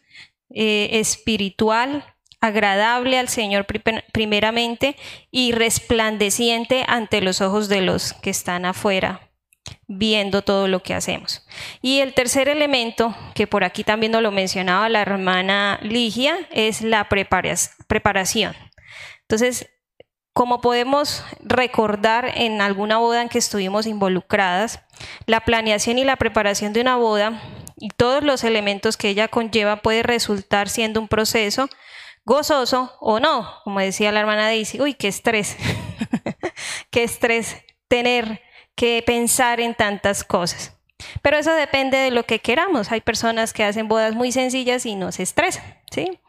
[0.49, 2.07] eh, espiritual,
[2.41, 3.67] agradable al Señor
[4.15, 4.97] primeramente
[5.31, 9.29] y resplandeciente ante los ojos de los que están afuera
[9.89, 11.47] viendo todo lo que hacemos.
[11.83, 16.81] Y el tercer elemento, que por aquí también nos lo mencionaba la hermana Ligia, es
[16.81, 18.55] la preparación.
[19.33, 19.71] Entonces,
[20.35, 24.83] como podemos recordar en alguna boda en que estuvimos involucradas,
[25.25, 27.41] la planeación y la preparación de una boda
[27.79, 31.71] y todos los elementos que ella conlleva puede resultar siendo un proceso
[32.27, 35.57] gozoso o no, como decía la hermana Daisy, uy, qué estrés,
[36.91, 37.57] qué estrés
[37.89, 38.43] tener
[38.75, 40.77] que pensar en tantas cosas.
[41.23, 42.93] Pero eso depende de lo que queramos.
[42.93, 46.21] Hay personas que hacen bodas muy sencillas y no se estresan, ¿sí?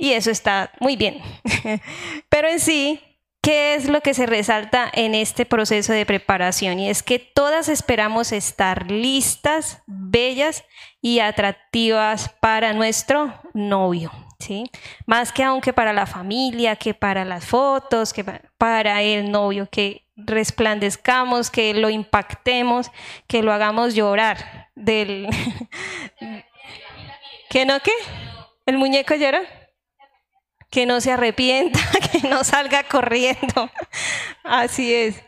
[0.00, 1.20] Y eso está muy bien.
[2.30, 3.00] Pero en sí,
[3.42, 6.80] ¿qué es lo que se resalta en este proceso de preparación?
[6.80, 10.64] Y es que todas esperamos estar listas, bellas
[11.02, 14.10] y atractivas para nuestro novio.
[14.38, 14.70] ¿Sí?
[15.04, 18.24] Más que aunque para la familia, que para las fotos, que
[18.56, 22.90] para el novio, que resplandezcamos, que lo impactemos,
[23.26, 25.28] que lo hagamos llorar del...
[27.50, 27.92] ¿Qué no qué?
[28.64, 29.42] ¿El muñeco llora?
[30.70, 31.80] Que no se arrepienta,
[32.12, 33.70] que no salga corriendo.
[34.44, 35.22] Así es.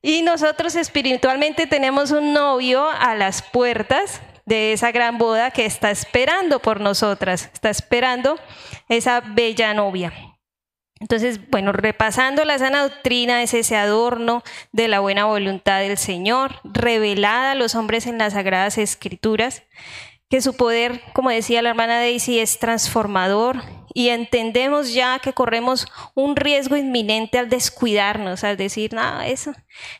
[0.00, 5.90] Y nosotros espiritualmente tenemos un novio a las puertas de esa gran boda que está
[5.90, 8.38] esperando por nosotras, está esperando
[8.88, 10.12] esa bella novia.
[10.98, 16.60] Entonces, bueno, repasando la sana doctrina es ese adorno de la buena voluntad del Señor,
[16.64, 19.64] revelada a los hombres en las sagradas escrituras,
[20.30, 23.62] que su poder, como decía la hermana Daisy, es transformador
[23.94, 29.52] y entendemos ya que corremos un riesgo inminente al descuidarnos, al decir, no, eso,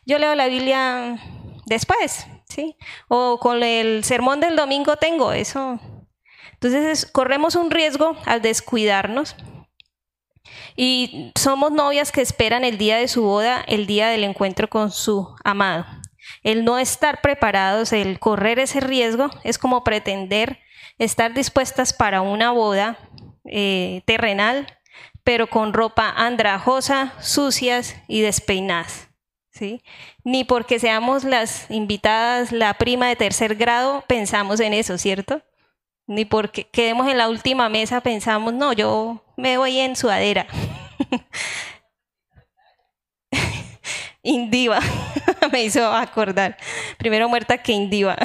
[0.05, 1.19] yo leo la Biblia
[1.67, 2.77] después, ¿sí?
[3.09, 5.79] O con el sermón del domingo tengo eso.
[6.53, 9.35] Entonces corremos un riesgo al descuidarnos
[10.77, 14.91] y somos novias que esperan el día de su boda, el día del encuentro con
[14.91, 15.85] su amado.
[16.43, 20.61] El no estar preparados, el correr ese riesgo, es como pretender
[20.99, 22.97] estar dispuestas para una boda
[23.55, 24.67] eh, terrenal,
[25.23, 29.09] pero con ropa andrajosa, sucias y despeinadas.
[29.51, 29.83] ¿sí?
[30.25, 35.43] Ni porque seamos las invitadas, la prima de tercer grado, pensamos en eso, ¿cierto?
[36.07, 40.47] Ni porque quedemos en la última mesa pensamos, no, yo me voy en sudadera.
[44.23, 44.81] Indiva,
[45.53, 46.57] me hizo acordar.
[46.97, 48.17] Primero muerta que Indiva.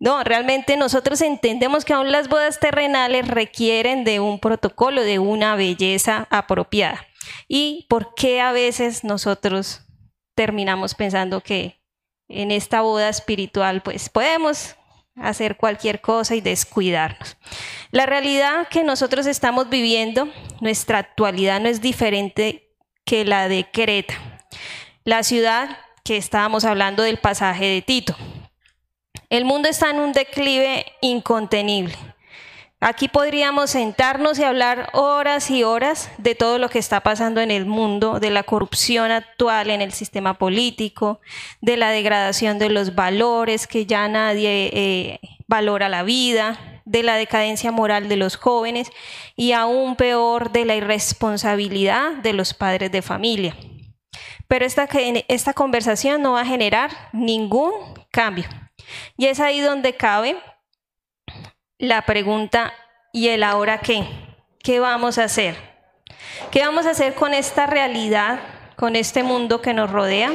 [0.00, 5.56] No, realmente nosotros entendemos que aún las bodas terrenales requieren de un protocolo, de una
[5.56, 7.04] belleza apropiada.
[7.48, 9.82] ¿Y por qué a veces nosotros
[10.34, 11.82] terminamos pensando que
[12.28, 14.76] en esta boda espiritual pues podemos
[15.16, 17.36] hacer cualquier cosa y descuidarnos?
[17.90, 20.28] La realidad que nosotros estamos viviendo,
[20.60, 22.70] nuestra actualidad no es diferente
[23.04, 24.14] que la de Creta,
[25.04, 28.16] la ciudad que estábamos hablando del pasaje de Tito.
[29.30, 31.94] El mundo está en un declive incontenible.
[32.80, 37.50] Aquí podríamos sentarnos y hablar horas y horas de todo lo que está pasando en
[37.50, 41.20] el mundo, de la corrupción actual en el sistema político,
[41.60, 47.16] de la degradación de los valores, que ya nadie eh, valora la vida, de la
[47.16, 48.90] decadencia moral de los jóvenes
[49.36, 53.56] y aún peor de la irresponsabilidad de los padres de familia.
[54.46, 54.88] Pero esta,
[55.28, 57.72] esta conversación no va a generar ningún
[58.10, 58.48] cambio.
[59.16, 60.40] Y es ahí donde cabe
[61.78, 62.72] la pregunta,
[63.12, 64.04] ¿y el ahora qué?
[64.62, 65.56] ¿Qué vamos a hacer?
[66.50, 68.40] ¿Qué vamos a hacer con esta realidad,
[68.76, 70.32] con este mundo que nos rodea?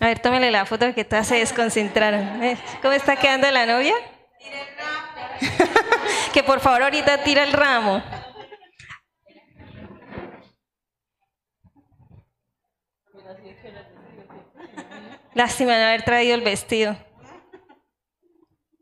[0.00, 2.42] A ver, tómele la foto que todas se desconcentraron.
[2.42, 2.56] ¿Eh?
[2.82, 3.94] ¿Cómo está quedando la novia?
[6.32, 8.02] que por favor ahorita tira el ramo.
[15.34, 16.96] Lástima de haber traído el vestido.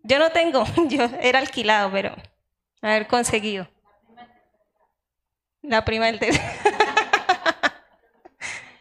[0.03, 2.15] Yo no tengo, yo era alquilado, pero
[2.81, 3.69] haber conseguido.
[5.63, 6.45] La prima del tercero.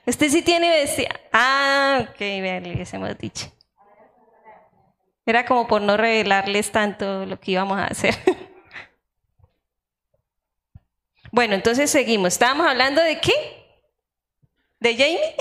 [0.05, 1.09] Usted sí tiene vestido.
[1.33, 3.51] Ah, ok, vean, se hemos dicho.
[5.25, 8.15] Era como por no revelarles tanto lo que íbamos a hacer.
[11.31, 12.29] Bueno, entonces seguimos.
[12.29, 13.33] Estábamos hablando de qué?
[14.79, 15.35] ¿De Jamie?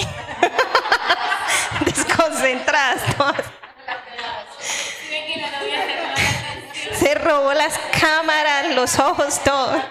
[6.93, 9.83] Se robó las cámaras, los ojos, todo.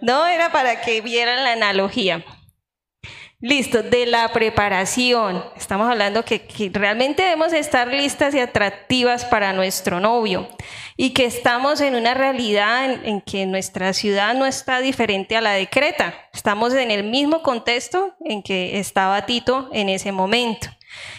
[0.00, 2.24] No, era para que vieran la analogía.
[3.42, 5.44] Listo, de la preparación.
[5.56, 10.48] Estamos hablando que, realmente debemos estar listas y atractivas para nuestro novio
[10.96, 15.40] y que estamos en una realidad en, en, que nuestra ciudad no está diferente a
[15.40, 16.14] la de Creta.
[16.32, 20.68] Estamos en el mismo contexto en que estaba Tito en ese momento.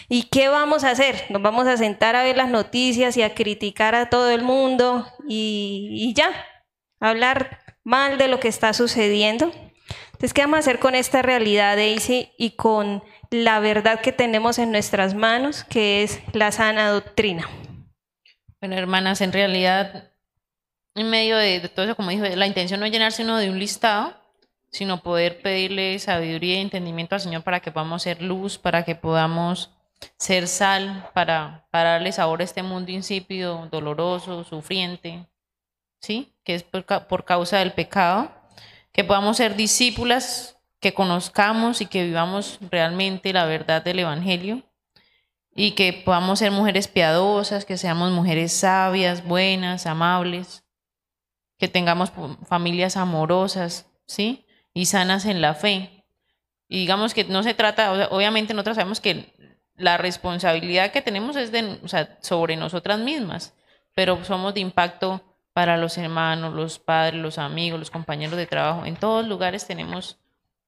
[0.08, 1.26] ¿Y qué vamos a hacer?
[1.28, 5.06] Nos vamos a sentar a ver las noticias y a criticar a todo el mundo
[5.28, 6.30] y, ya,
[7.00, 9.52] hablar mal de lo que está sucediendo.
[10.14, 14.60] Entonces, ¿qué vamos a hacer con esta realidad, Daisy, y con la verdad que tenemos
[14.60, 17.48] en nuestras manos, que es la sana doctrina?
[18.60, 20.12] Bueno, hermanas, en realidad,
[20.94, 23.58] en medio de, todo eso, como dijo, la intención no es llenarse uno de un
[23.58, 24.14] listado,
[24.70, 28.94] sino poder pedirle sabiduría y entendimiento al Señor para que podamos ser luz, para que
[28.94, 29.72] podamos
[30.16, 35.26] ser sal, para, para darle sabor a este mundo insípido, doloroso, sufriente,
[36.00, 36.32] ¿sí?
[36.44, 38.30] Que es por causa del pecado,
[38.94, 44.62] que podamos ser discípulas, que conozcamos y que vivamos realmente la verdad del Evangelio
[45.52, 50.64] y que podamos ser mujeres piadosas, que seamos mujeres sabias, buenas, amables,
[51.58, 52.12] que tengamos
[52.46, 54.46] familias amorosas, ¿sí?
[54.72, 56.04] y sanas en la fe.
[56.68, 59.34] Y digamos que no se trata, obviamente nosotros sabemos que
[59.76, 61.80] la responsabilidad que tenemos es de,
[62.20, 63.54] sobre nosotras mismas,
[63.96, 68.84] pero somos de impacto para los hermanos, los padres, los amigos, los compañeros de trabajo.
[68.84, 70.18] En todos lugares tenemos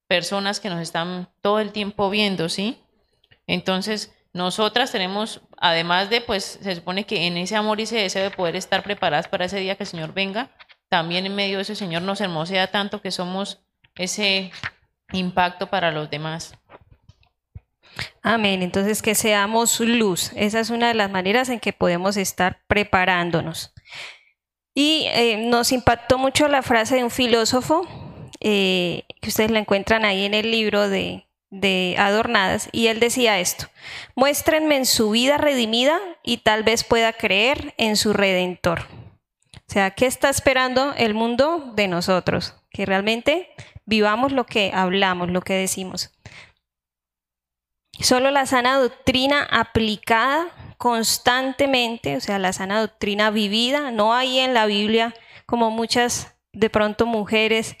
[0.07, 2.79] personas que nos están todo el tiempo viendo, ¿sí?
[3.45, 8.23] Entonces, nosotras tenemos, además de, pues, se supone que en ese amor y ese deseo
[8.23, 10.51] de poder estar preparadas para ese día que el Señor venga,
[10.87, 13.59] también en medio de ese Señor nos hermosea tanto que somos
[13.95, 14.51] ese
[15.11, 16.53] impacto para los demás.
[18.21, 18.61] Amén.
[18.61, 20.31] Entonces, que seamos luz.
[20.35, 23.73] Esa es una de las maneras en que podemos estar preparándonos.
[24.79, 27.87] Y eh, nos impactó mucho la frase de un filósofo,
[28.39, 33.39] eh, que ustedes la encuentran ahí en el libro de, de Adornadas, y él decía
[33.39, 33.65] esto,
[34.15, 38.81] muéstrenme en su vida redimida y tal vez pueda creer en su redentor.
[39.55, 42.53] O sea, ¿qué está esperando el mundo de nosotros?
[42.69, 43.49] Que realmente
[43.87, 46.11] vivamos lo que hablamos, lo que decimos.
[47.99, 54.53] Solo la sana doctrina aplicada constantemente, o sea, la sana doctrina vivida, no hay en
[54.53, 55.13] la Biblia
[55.45, 57.77] como muchas de pronto mujeres,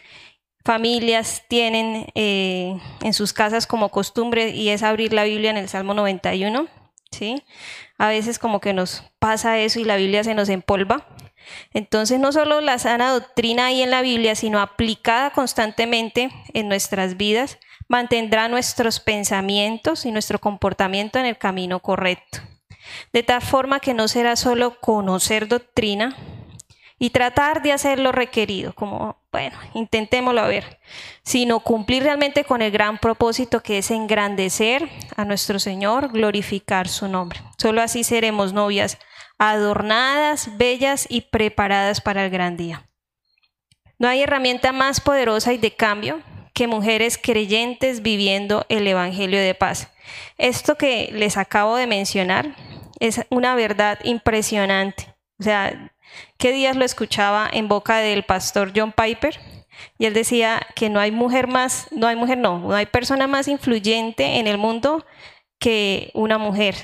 [0.63, 5.69] familias tienen eh, en sus casas como costumbre y es abrir la Biblia en el
[5.69, 6.67] Salmo 91,
[7.11, 7.41] ¿sí?
[7.97, 11.07] A veces como que nos pasa eso y la Biblia se nos empolva.
[11.73, 17.15] Entonces no solo la sana doctrina hay en la Biblia, sino aplicada constantemente en nuestras
[17.15, 22.39] vidas, mantendrá nuestros pensamientos y nuestro comportamiento en el camino correcto.
[23.13, 26.15] De tal forma que no será solo conocer doctrina
[26.99, 30.79] y tratar de hacer lo requerido, como, bueno, intentémoslo a ver,
[31.23, 37.07] sino cumplir realmente con el gran propósito que es engrandecer a nuestro Señor, glorificar su
[37.07, 37.39] nombre.
[37.57, 38.97] Solo así seremos novias
[39.37, 42.89] adornadas, bellas y preparadas para el gran día.
[43.99, 46.21] No hay herramienta más poderosa y de cambio
[46.53, 49.89] que mujeres creyentes viviendo el Evangelio de paz.
[50.39, 52.55] Esto que les acabo de mencionar
[52.99, 55.13] es una verdad impresionante.
[55.39, 55.91] O sea,
[56.37, 59.39] ¿qué días lo escuchaba en boca del pastor John Piper?
[59.97, 63.27] Y él decía que no hay mujer más, no hay mujer, no, no hay persona
[63.27, 65.05] más influyente en el mundo
[65.59, 66.75] que una mujer,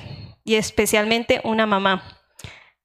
[0.43, 2.03] y especialmente una mamá,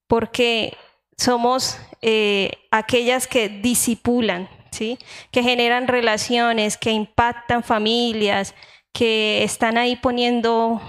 [0.06, 0.76] porque
[1.16, 8.54] somos eh, aquellas que disipulan, que generan relaciones, que impactan familias,
[8.92, 10.80] que están ahí poniendo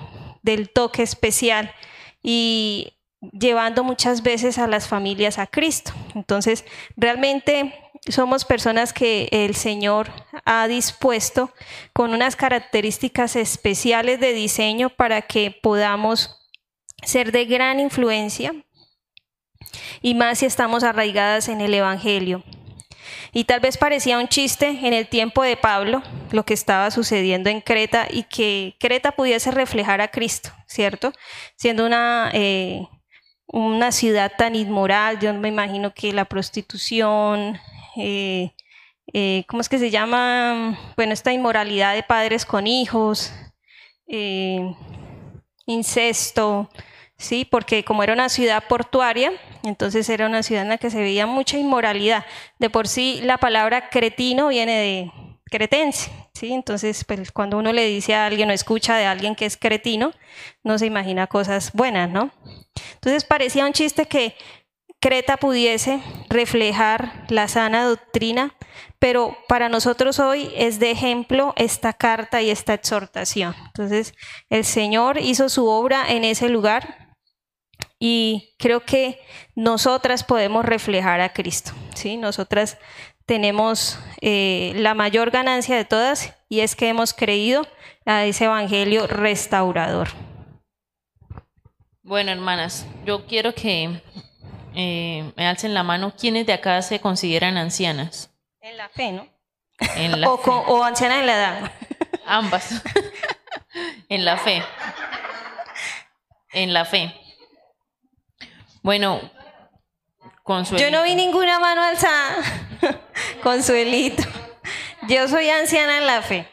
[0.44, 1.74] del toque especial
[2.22, 2.94] y
[3.34, 5.92] llevando muchas veces a las familias a Cristo.
[6.16, 6.66] Entonces,
[6.96, 7.74] realmente
[8.08, 10.12] somos personas que el Señor
[10.46, 11.52] ha dispuesto
[11.94, 16.38] con unas características especiales de diseño para que podamos
[17.04, 18.54] ser de gran influencia
[20.02, 22.44] y más si estamos arraigadas en el Evangelio.
[23.32, 26.02] Y tal vez parecía un chiste en el tiempo de Pablo
[26.32, 31.12] lo que estaba sucediendo en Creta y que Creta pudiese reflejar a Cristo, ¿cierto?
[31.58, 32.88] Siendo una, eh,
[33.48, 37.60] una ciudad tan inmoral, yo me imagino que la prostitución,
[37.98, 38.52] eh,
[39.14, 40.80] eh, ¿cómo es que se llama?
[40.96, 43.34] Bueno, esta inmoralidad de padres con hijos,
[45.66, 46.70] incesto,
[47.18, 47.46] ¿sí?
[47.46, 49.32] Porque como era una ciudad portuaria,
[49.64, 52.26] entonces era una ciudad en la que se veía mucha inmoralidad.
[52.60, 55.12] De por sí la palabra cretino viene de
[55.46, 56.12] cretense,
[56.44, 60.12] Entonces, pues, cuando uno le dice a alguien o escucha de alguien que es cretino,
[60.64, 62.32] no se imagina cosas buenas, ¿no?
[62.96, 64.36] Entonces parecía un chiste que
[65.02, 68.54] Creta pudiese reflejar la sana doctrina,
[69.00, 73.56] pero para nosotros hoy es de ejemplo esta carta y esta exhortación.
[73.68, 74.14] Entonces,
[74.50, 77.10] el Señor hizo su obra en ese lugar,
[78.00, 79.20] y creo que
[79.56, 81.74] nosotras podemos reflejar a Cristo.
[81.94, 82.16] ¿sí?
[82.16, 82.78] Nosotras
[83.30, 87.62] tenemos eh, la mayor ganancia de todas y es que hemos creído
[88.04, 90.10] a ese evangelio restaurador.
[92.02, 94.02] Bueno, hermanas, yo quiero que
[94.74, 98.32] eh, me alcen la mano quienes de acá se consideran ancianas.
[98.62, 99.28] En la fe, ¿no?
[99.96, 100.50] En la o, fe.
[100.50, 101.72] o ancianas en la edad.
[102.26, 102.82] Ambas.
[104.10, 104.64] en la fe.
[106.52, 107.14] En la fe.
[108.82, 109.22] Bueno,
[110.50, 110.90] Consuelito.
[110.90, 112.38] Yo no vi ninguna mano alzada.
[113.44, 114.24] Consuelito.
[115.08, 116.50] Yo soy anciana en la fe.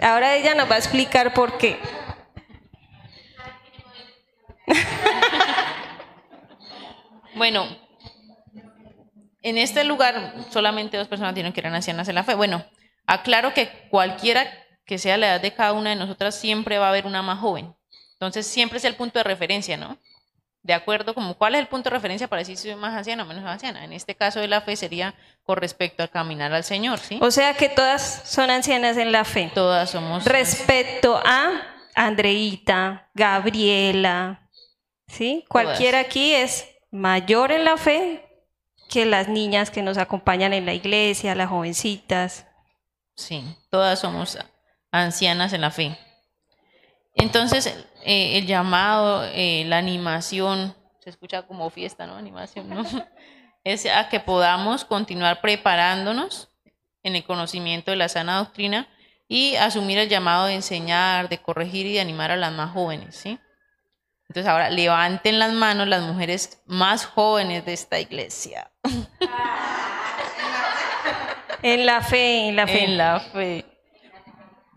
[0.00, 1.78] Ahora ella nos va a explicar por qué.
[7.34, 7.68] Bueno,
[9.42, 12.34] en este lugar solamente dos personas tienen que eran ancianas en la fe.
[12.34, 12.64] Bueno,
[13.06, 14.50] aclaro que cualquiera
[14.84, 17.38] que sea la edad de cada una de nosotras siempre va a haber una más
[17.38, 17.76] joven.
[18.14, 19.98] Entonces siempre es el punto de referencia, ¿no?
[20.68, 23.22] De acuerdo, como cuál es el punto de referencia para decir si soy más anciana
[23.22, 23.86] o menos anciana.
[23.86, 27.18] En este caso de la fe sería con respecto a caminar al Señor, ¿sí?
[27.22, 29.50] O sea que todas son ancianas en la fe.
[29.54, 30.26] Todas somos.
[30.26, 31.52] Respecto a
[31.94, 34.46] Andreita, Gabriela,
[35.06, 35.46] ¿sí?
[35.48, 38.28] Cualquiera aquí es mayor en la fe
[38.90, 42.44] que las niñas que nos acompañan en la iglesia, las jovencitas.
[43.16, 44.36] Sí, todas somos
[44.92, 45.96] ancianas en la fe.
[47.14, 47.74] Entonces,
[48.10, 52.16] eh, el llamado, eh, la animación, se escucha como fiesta, ¿no?
[52.16, 52.82] Animación, ¿no?
[53.64, 56.48] Es a que podamos continuar preparándonos
[57.02, 58.88] en el conocimiento de la sana doctrina
[59.28, 63.14] y asumir el llamado de enseñar, de corregir y de animar a las más jóvenes,
[63.14, 63.38] ¿sí?
[64.26, 68.70] Entonces ahora levanten las manos las mujeres más jóvenes de esta iglesia.
[71.60, 72.84] En la fe, en la fe.
[72.84, 73.64] En la fe.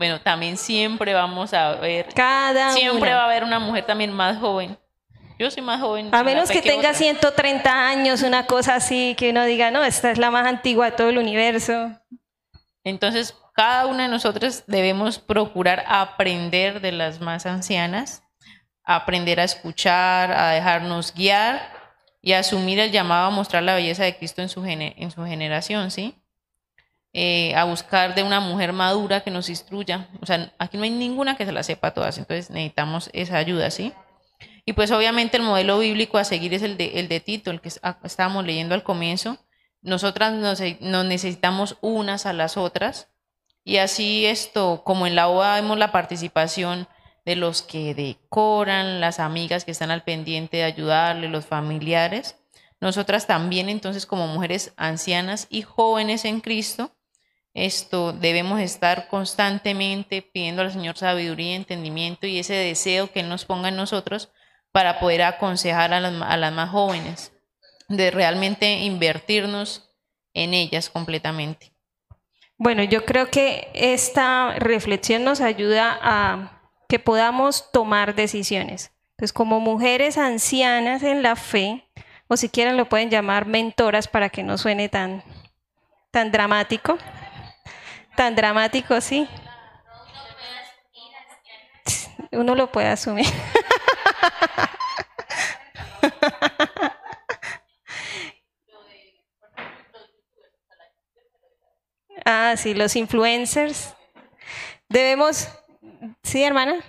[0.02, 3.16] Bueno, también siempre vamos a ver, Cada siempre una.
[3.18, 4.76] va a haber una mujer también más joven
[5.38, 6.10] Yo soy más joven.
[6.12, 6.93] A menos que tenga otra.
[6.95, 10.91] 130 años, una cosa así, que uno diga, no, esta es la más antigua de
[10.93, 11.91] todo el universo.
[12.84, 18.24] Entonces, cada una de nosotros debemos procurar aprender de las más ancianas,
[18.84, 21.62] aprender a escuchar, a dejarnos guiar
[22.24, 25.24] y asumir el llamado a mostrar la belleza de Cristo en su, gene- en su
[25.26, 26.16] generación, ¿sí?
[27.14, 30.07] Eh, a buscar de una mujer madura que nos instruya.
[30.22, 33.70] O sea, aquí no hay ninguna que se la sepa todas, entonces necesitamos esa ayuda,
[33.70, 33.91] ¿sí?
[34.66, 37.82] Y pues obviamente el modelo bíblico a seguir es el de, Tito, el que es-
[38.03, 39.38] estábamos leyendo al comienzo.
[39.82, 43.09] Nosotras nos, nos necesitamos unas a las otras
[43.64, 46.88] y así esto, como en la OA vemos la participación
[47.26, 52.38] de los que decoran, las amigas que están al pendiente de ayudarle, los familiares,
[52.80, 56.95] nosotras también entonces como mujeres ancianas y jóvenes en Cristo,
[57.54, 63.45] esto debemos estar constantemente pidiendo al Señor sabiduría, entendimiento y ese deseo que Él nos
[63.45, 64.32] ponga en nosotros
[64.72, 67.34] para poder aconsejar a las, más jóvenes,
[67.89, 69.89] de realmente invertirnos
[70.34, 71.74] en ellas completamente.
[72.58, 78.91] Bueno, yo creo que esta reflexión nos ayuda a que podamos tomar decisiones.
[79.18, 81.86] Pues como mujeres ancianas en la fe,
[82.28, 85.24] o si quieren lo pueden llamar mentoras para que no suene tan,
[86.12, 86.97] tan dramático.
[88.16, 89.28] Tan dramático, sí.
[92.32, 93.26] Uno lo puede asumir.
[102.24, 103.95] Ah, sí, los influencers.
[104.88, 105.49] Debemos,
[106.24, 106.84] sí, hermana.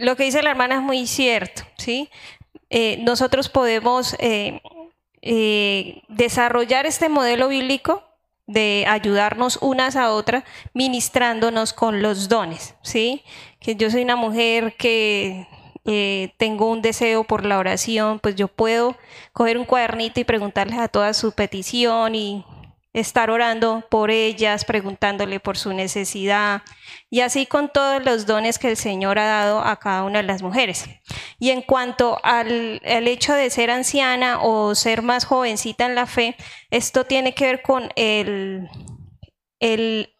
[0.00, 2.08] Lo que dice la hermana es muy cierto, ¿sí?
[2.70, 4.62] Eh, nosotros podemos eh,
[5.20, 8.02] eh, desarrollar este modelo bíblico
[8.46, 13.22] de ayudarnos unas a otras, ministrándonos con los dones, ¿sí?
[13.60, 15.46] Que yo soy una mujer que
[16.36, 18.96] tengo un deseo por la oración, pues yo puedo
[19.32, 22.44] coger un cuadernito y preguntarles a todas su petición y
[22.92, 26.62] estar orando por ellas, preguntándole por su necesidad
[27.08, 30.24] y así con todos los dones que el Señor ha dado a cada una de
[30.24, 30.86] las mujeres.
[31.38, 36.06] Y en cuanto al, al hecho de ser anciana o ser más jovencita en la
[36.06, 36.36] fe,
[36.70, 38.68] esto tiene que ver con el,
[39.60, 40.14] el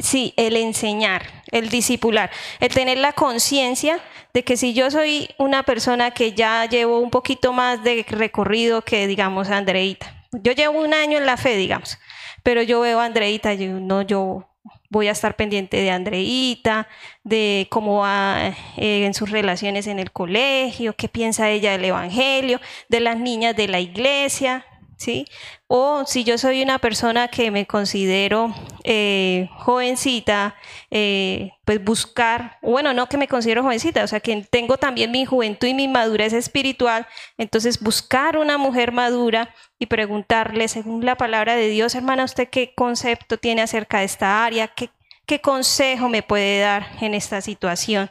[0.00, 2.28] Sí, el enseñar, el discipular,
[2.58, 4.00] el tener la conciencia
[4.32, 8.82] de que si yo soy una persona que ya llevo un poquito más de recorrido
[8.82, 11.98] que, digamos, Andreita, yo llevo un año en la fe, digamos,
[12.42, 14.48] pero yo veo a Andreita, yo, no, yo
[14.90, 16.88] voy a estar pendiente de Andreita,
[17.24, 22.60] de cómo va eh, en sus relaciones en el colegio, qué piensa ella del Evangelio,
[22.88, 24.64] de las niñas de la iglesia,
[24.96, 25.26] ¿sí?
[25.66, 28.54] O si yo soy una persona que me considero
[28.84, 30.54] eh, jovencita,
[30.90, 35.24] eh, pues buscar, bueno, no que me considero jovencita, o sea, que tengo también mi
[35.24, 37.06] juventud y mi madurez espiritual,
[37.38, 42.74] entonces buscar una mujer madura y preguntarle, según la palabra de Dios, hermana, ¿usted qué
[42.74, 44.68] concepto tiene acerca de esta área?
[44.68, 44.90] ¿Qué,
[45.26, 48.10] qué consejo me puede dar en esta situación?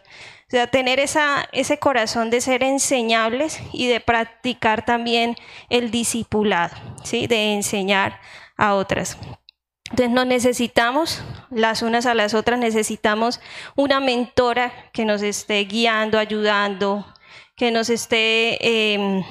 [0.54, 5.36] O sea, tener ese corazón de ser enseñables y de practicar también
[5.72, 7.26] el discipulado, ¿sí?
[7.26, 8.20] de enseñar
[8.56, 9.18] a otras.
[9.90, 13.42] Entonces nos necesitamos las unas a las otras, necesitamos
[13.76, 17.04] una mentora que nos esté guiando, ayudando,
[17.56, 19.26] que nos esté eh,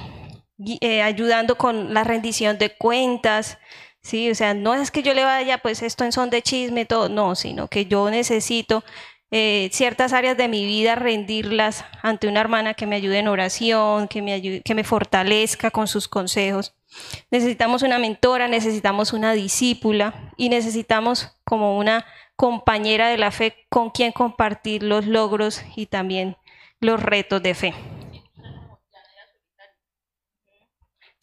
[0.80, 3.58] eh, ayudando con la rendición de cuentas,
[4.02, 4.28] ¿sí?
[4.28, 7.08] O sea, no es que yo le vaya, pues esto en son de chisme, todo,
[7.08, 8.82] no, sino que yo necesito
[9.34, 14.06] eh, ciertas áreas de mi vida rendirlas ante una hermana que me ayude en oración,
[14.06, 16.74] que me, ayude, que me fortalezca con sus consejos.
[17.30, 22.04] Necesitamos una mentora, necesitamos una discípula y necesitamos como una
[22.36, 26.36] compañera de la fe con quien compartir los logros y también
[26.78, 27.74] los retos de fe.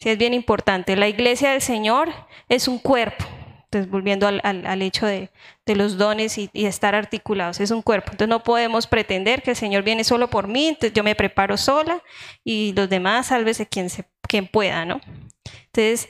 [0.00, 0.96] Sí, es bien importante.
[0.96, 2.08] La iglesia del Señor
[2.48, 3.24] es un cuerpo.
[3.72, 5.30] Entonces, volviendo al, al, hecho de,
[5.64, 8.08] de, los dones y, y, estar articulados, es un cuerpo.
[8.10, 11.56] Entonces, no podemos pretender que el Señor viene solo por mí, entonces yo me preparo
[11.56, 12.02] sola
[12.42, 15.00] y los demás, sálvese quien, se, quien pueda, ¿no?
[15.66, 16.08] Entonces,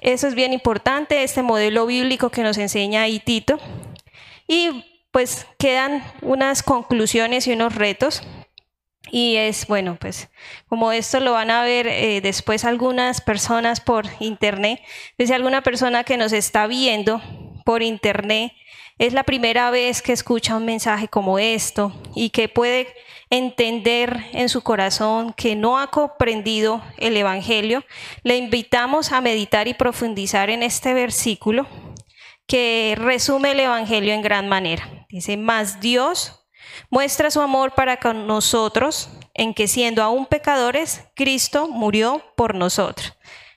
[0.00, 3.58] eso es bien importante, este modelo bíblico que nos enseña ahí Tito.
[4.48, 8.22] Y pues quedan unas conclusiones y unos retos.
[9.10, 10.28] Y es, bueno, pues
[10.68, 14.80] como esto lo van a ver eh, después algunas personas por internet,
[15.18, 17.22] si alguna persona que nos está viendo
[17.64, 18.52] por internet
[18.98, 22.88] es la primera vez que escucha un mensaje como esto y que puede
[23.28, 27.84] entender en su corazón que no ha comprendido el Evangelio,
[28.22, 31.66] le invitamos a meditar y profundizar en este versículo
[32.46, 35.06] que resume el Evangelio en gran manera.
[35.10, 36.45] Dice, más Dios
[36.90, 43.14] muestra su amor para con nosotros en que siendo aún pecadores, Cristo murió por nosotros.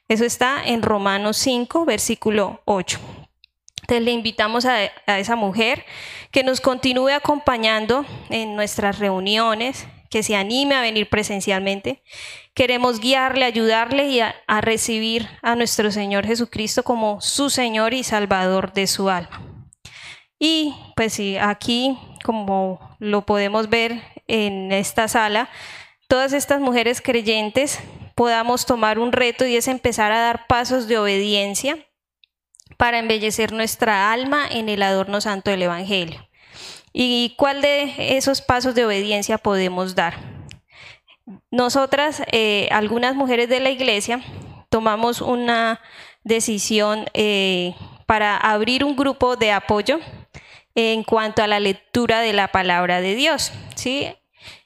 [0.08, 3.00] Eso está en Romanos 5, versículo 8.
[3.82, 5.86] Entonces le invitamos a, a esa mujer
[6.32, 12.04] que nos continúe acompañando en nuestras reuniones, que se anime a venir presencialmente.
[12.54, 18.04] Queremos guiarle, ayudarle y a, a, recibir a nuestro Señor Jesucristo como su Señor y
[18.04, 19.49] Salvador de su alma.
[20.40, 25.50] Y pues sí, aquí, como lo podemos ver en esta sala,
[26.08, 27.80] todas estas mujeres creyentes
[28.16, 31.78] podamos tomar un reto y es empezar a dar pasos de obediencia
[32.78, 36.30] para embellecer nuestra alma en el adorno santo del Evangelio.
[36.94, 40.16] ¿Y cuál de esos pasos de obediencia podemos dar?
[41.52, 44.22] Nosotras, eh, algunas mujeres de la iglesia,
[44.70, 45.82] tomamos una
[46.24, 47.76] decisión eh,
[48.06, 50.00] para abrir un grupo de apoyo
[50.80, 54.08] en cuanto a la lectura de la palabra de Dios, ¿sí?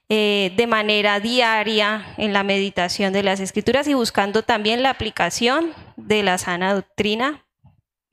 [0.10, 5.74] Eh, de manera diaria en la meditación de las escrituras y buscando también la aplicación
[5.96, 7.44] de la sana doctrina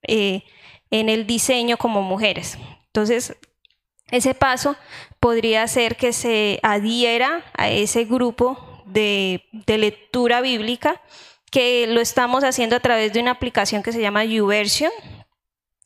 [0.02, 0.44] eh,
[0.90, 2.56] en el diseño como mujeres.
[2.86, 3.36] Entonces,
[4.10, 4.76] ese paso
[5.18, 11.02] podría ser que se adhiera a ese grupo de, de lectura bíblica,
[11.50, 14.90] que lo estamos haciendo a través de una aplicación que se llama YouVersion.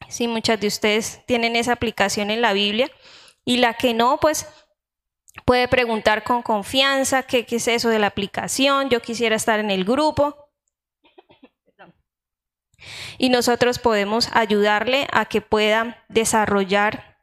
[0.08, 2.90] Sí, muchas de ustedes tienen esa aplicación en la Biblia.
[3.44, 4.46] Y la que no, pues
[5.44, 9.84] puede preguntar con confianza qué, es eso de la aplicación, yo quisiera estar en el
[9.84, 10.36] grupo
[13.18, 17.18] y nosotros podemos ayudarle a que pueda desarrollar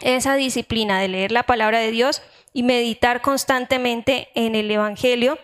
[0.00, 2.22] esa disciplina de leer la palabra de Dios
[2.52, 5.38] y meditar constantemente en el Evangelio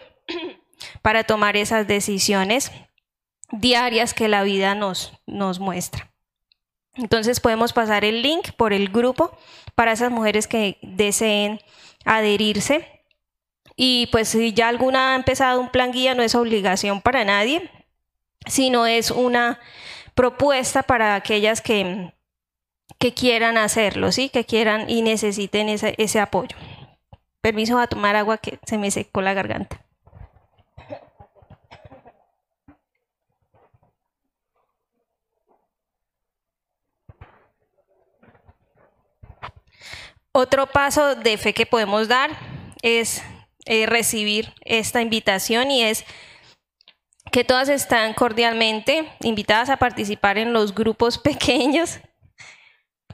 [1.03, 2.73] para tomar esas decisiones
[3.53, 6.10] diarias que la vida nos muestra.
[6.95, 9.37] Entonces podemos pasar el link por el grupo
[9.75, 11.61] para esas mujeres que deseen
[12.05, 12.87] adherirse.
[13.77, 17.71] Y pues si ya alguna ha empezado un plan guía, no es obligación para nadie,
[18.47, 19.59] sino es una
[20.15, 22.13] propuesta para aquellas que,
[22.99, 24.29] que quieran hacerlo, ¿sí?
[24.29, 26.57] que quieran y necesiten ese, ese apoyo.
[27.41, 29.83] Permiso a tomar agua que se me secó la garganta.
[40.41, 42.31] Otro paso de fe que podemos dar
[42.81, 43.23] es
[43.67, 46.07] eh, recibir esta invitación y es
[47.31, 52.01] que todas están cordialmente invitadas a participar en los grupos pequeños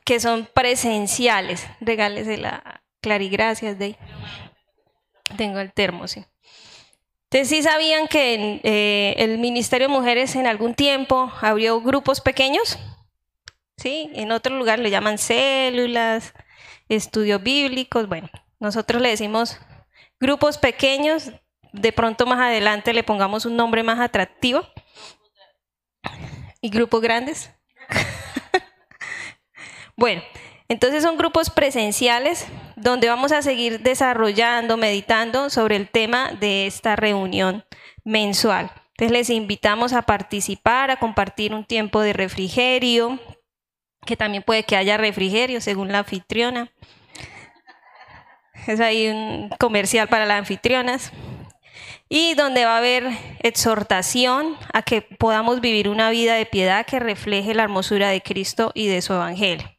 [0.04, 1.66] que son presenciales.
[1.80, 3.96] Regálese la Clary, gracias, Dey.
[5.36, 6.24] Tengo el termo, sí.
[7.24, 12.78] Ustedes sí sabían que eh, el Ministerio de Mujeres en algún tiempo abrió grupos pequeños,
[13.78, 14.12] ¿sí?
[14.14, 16.32] En otro lugar le llaman células,
[16.88, 18.28] estudios bíblicos, bueno,
[18.60, 19.58] nosotros le decimos
[20.18, 21.32] grupos pequeños
[21.76, 24.66] de pronto más adelante le pongamos un nombre más atractivo.
[26.60, 27.50] ¿Y grupos grandes?
[29.96, 30.22] bueno,
[30.68, 32.46] entonces son grupos presenciales
[32.76, 37.64] donde vamos a seguir desarrollando, meditando sobre el tema de esta reunión
[38.04, 38.70] mensual.
[38.90, 43.20] Entonces les invitamos a participar, a compartir un tiempo de refrigerio,
[44.06, 46.70] que también puede que haya refrigerio según la anfitriona.
[48.66, 51.12] Es ahí un comercial para las anfitrionas
[52.08, 53.06] y donde va a haber
[53.40, 58.72] exhortación a que podamos vivir una vida de piedad que refleje la hermosura de Cristo
[58.74, 59.70] y de su Evangelio.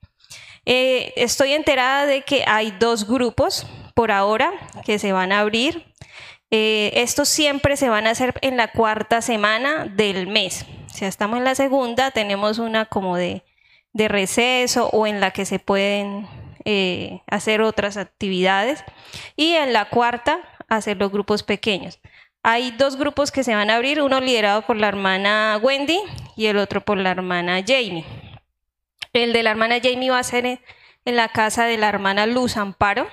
[0.66, 4.52] Eh, estoy enterada de que hay dos grupos por ahora
[4.86, 5.86] que se van a abrir.
[6.52, 10.66] Eh, estos siempre se van a hacer en la cuarta semana del mes.
[10.94, 13.44] Si estamos en la segunda, tenemos una como de,
[13.94, 16.28] de receso o en la que se pueden
[16.66, 18.84] eh, hacer otras actividades.
[19.36, 22.00] Y en la cuarta, hacer los grupos pequeños.
[22.44, 26.00] Hay dos grupos que se van a abrir, uno liderado por la hermana Wendy
[26.36, 28.06] y el otro por la hermana Jamie.
[29.14, 30.60] El de la hermana Jamie va a ser en,
[31.04, 33.08] la casa de la hermana Luz Amparo,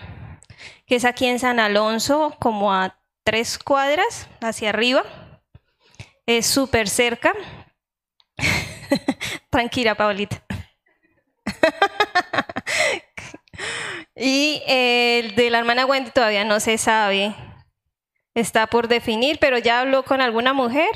[0.87, 5.03] que es aquí en San Alonso, como a tres cuadras hacia arriba.
[6.27, 7.33] Es súper cerca.
[9.51, 10.44] Tranquila, Paulita.
[14.16, 17.35] Y el de la hermana Wendy todavía no se sabe.
[18.35, 20.89] Está por definir, pero ya habló con alguna mujer.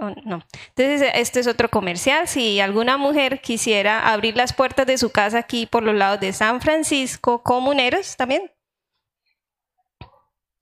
[0.00, 0.44] ¿o No.
[0.76, 2.28] Entonces, este es otro comercial.
[2.28, 6.32] Si alguna mujer quisiera abrir las puertas de su casa aquí por los lados de
[6.32, 8.50] San Francisco, comuneros también,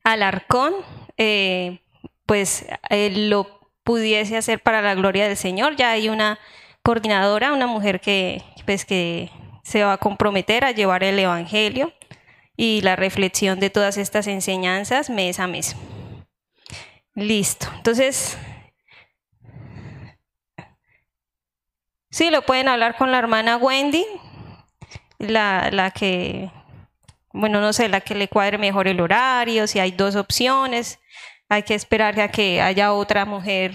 [0.05, 0.75] Alarcón,
[1.17, 1.81] eh,
[2.27, 5.77] pues él lo pudiese hacer para la gloria del Señor.
[5.77, 6.39] Ya hay una
[6.83, 9.31] coordinadora, una mujer que, pues, que
[9.63, 11.93] se va a comprometer a llevar el Evangelio
[12.57, 15.77] y la reflexión de todas estas enseñanzas mes a mes.
[17.15, 17.67] Listo.
[17.77, 18.39] Entonces,
[22.11, 24.05] sí, lo pueden hablar con la hermana Wendy,
[25.19, 26.51] la, la que,
[27.33, 30.99] bueno, no sé, la que le cuadre mejor el horario, si hay dos opciones,
[31.49, 33.75] hay que esperar a que haya otra mujer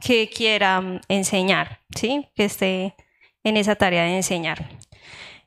[0.00, 2.28] que quiera mm, enseñar, ¿sí?
[2.34, 2.94] Que esté
[3.44, 4.68] en esa tarea de enseñar.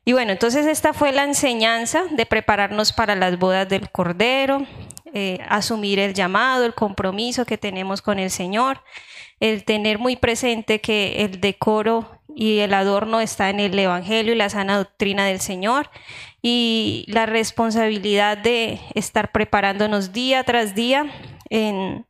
[0.04, 4.66] Y bueno, entonces esta fue la enseñanza de prepararnos para las bodas del Cordero,
[5.14, 8.82] eh, asumir el llamado, el compromiso que tenemos con el Señor,
[9.38, 14.36] el tener muy presente que el decoro y el adorno está en el Evangelio y
[14.36, 15.90] la sana doctrina del Señor
[16.40, 21.06] y la responsabilidad de estar preparándonos día tras día
[21.50, 22.06] en,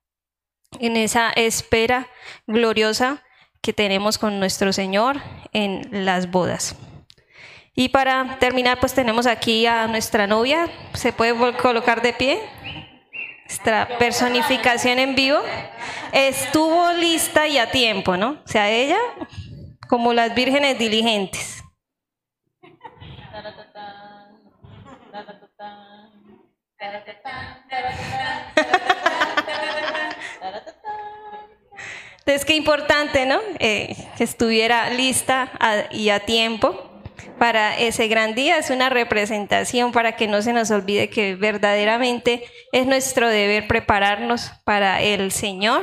[0.80, 2.08] en esa espera
[2.46, 3.22] gloriosa
[3.60, 5.20] que tenemos con nuestro Señor
[5.52, 6.76] en las bodas.
[7.74, 10.68] Y para terminar, pues tenemos aquí a nuestra novia.
[10.92, 12.40] ¿Se puede colocar de pie?
[13.46, 15.38] Nuestra personificación en vivo.
[16.12, 18.40] Estuvo lista y a tiempo, ¿no?
[18.44, 18.98] O sea, ella
[19.88, 21.62] como las vírgenes diligentes.
[32.24, 33.40] Entonces, qué importante, ¿no?
[33.58, 35.50] Eh, que estuviera lista
[35.90, 36.88] y a tiempo
[37.36, 38.58] para ese gran día.
[38.58, 44.52] Es una representación para que no se nos olvide que verdaderamente es nuestro deber prepararnos
[44.62, 45.82] para el Señor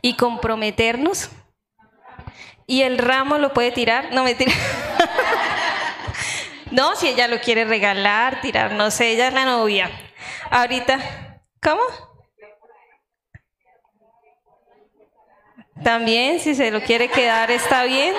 [0.00, 1.28] y comprometernos.
[2.66, 4.52] Y el ramo lo puede tirar, no me tira.
[6.70, 9.90] no, si ella lo quiere regalar, tirar, no sé, ella es la novia.
[10.50, 11.82] Ahorita, ¿cómo?
[15.82, 18.14] También, si se lo quiere quedar, está bien.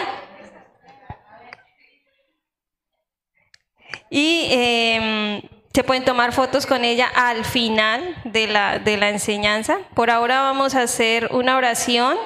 [4.10, 5.42] Y em,
[5.74, 9.80] se pueden tomar fotos con ella al final de la, de la enseñanza.
[9.94, 12.18] Por ahora vamos a hacer una oración.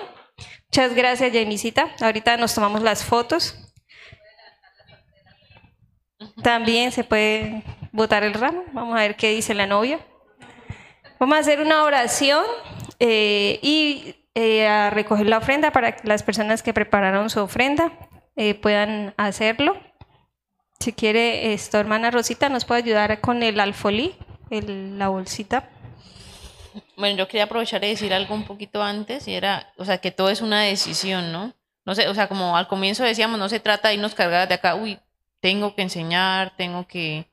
[0.66, 1.90] Muchas gracias, Jamisita.
[2.02, 3.58] Ahorita nos tomamos las fotos.
[6.44, 8.64] También se puede botar el ramo.
[8.74, 10.00] Vamos a ver qué dice la novia.
[11.20, 12.44] Vamos a hacer una oración
[13.00, 17.92] eh, y eh, a recoger la ofrenda para que las personas que prepararon su ofrenda
[18.36, 19.78] eh, puedan hacerlo.
[20.80, 24.16] Si quiere, esto, hermana Rosita, nos puede ayudar con el alfolí,
[24.50, 25.70] el- la bolsita.
[26.96, 30.12] Bueno, yo quería aprovechar y decir algo un poquito antes, y era, o sea, que
[30.12, 31.54] todo es una decisión, ¿no?
[31.86, 34.56] No sé, o sea, como al comienzo decíamos, no se trata de irnos cargadas de
[34.56, 35.00] acá, uy,
[35.42, 37.26] tengo que enseñar, tengo que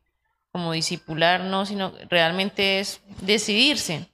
[0.51, 4.09] como disipular, no, sino realmente es decidirse.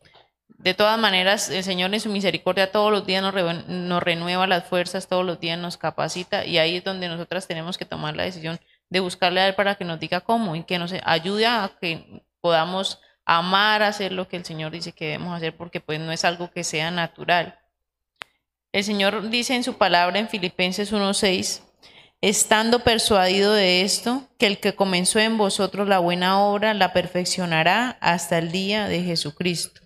[0.56, 4.47] De todas maneras, el Señor en su misericordia todos los días nos, re- nos renueva
[4.47, 8.16] las fuerzas, todos los días nos capacita y ahí es donde nosotras tenemos que tomar
[8.16, 8.59] la decisión
[8.89, 12.22] de buscarle a Él para que nos diga cómo y que nos ayude a que
[12.40, 16.24] podamos amar hacer lo que el Señor dice que debemos hacer porque pues no es
[16.24, 17.59] algo que sea natural.
[18.72, 21.62] El Señor dice en su palabra en Filipenses 1:6,
[22.20, 27.98] estando persuadido de esto, que el que comenzó en vosotros la buena obra la perfeccionará
[28.01, 29.84] hasta el día de Jesucristo.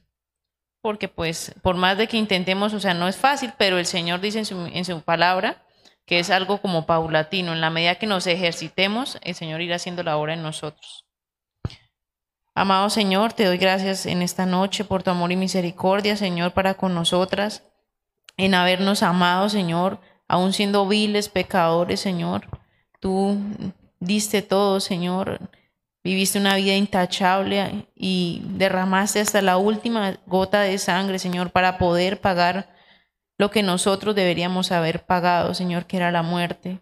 [0.89, 4.23] Porque pues por más de que intentemos, o sea, no es fácil, pero el Señor
[4.23, 5.63] dice en su, en su palabra
[6.07, 7.53] que es algo como paulatino.
[7.53, 11.05] En la medida que nos ejercitemos, el Señor irá haciendo la obra en nosotros.
[12.55, 16.73] Amado Señor, te doy gracias en esta noche por tu amor y misericordia, Señor, para
[16.73, 17.65] con nosotras,
[18.39, 22.47] en habernos amado, Señor, aún siendo viles pecadores, Señor.
[22.99, 23.37] Tú
[24.01, 25.39] diste todo, Señor.
[26.05, 32.21] Viviste una vida intachable y derramaste hasta la última gota de sangre, Señor, para poder
[32.21, 32.71] pagar
[33.37, 36.81] lo que nosotros deberíamos haber pagado, Señor, que era la muerte.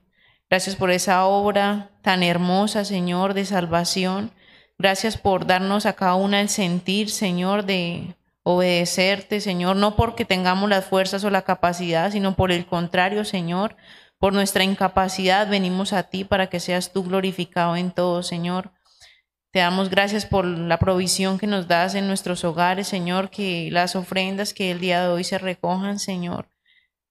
[0.48, 4.30] Gracias por esa obra tan hermosa, Señor, de salvación.
[4.78, 10.70] Gracias por darnos a cada una el sentir, Señor, de obedecerte, Señor, no porque tengamos
[10.70, 13.76] las fuerzas o la capacidad, sino por el contrario, Señor,
[14.18, 18.70] por nuestra incapacidad venimos a ti para que seas tú glorificado en todo, Señor.
[19.52, 23.96] Te damos gracias por la provisión que nos das en nuestros hogares, Señor, que las
[23.96, 26.50] ofrendas que el día de hoy se recojan, Señor,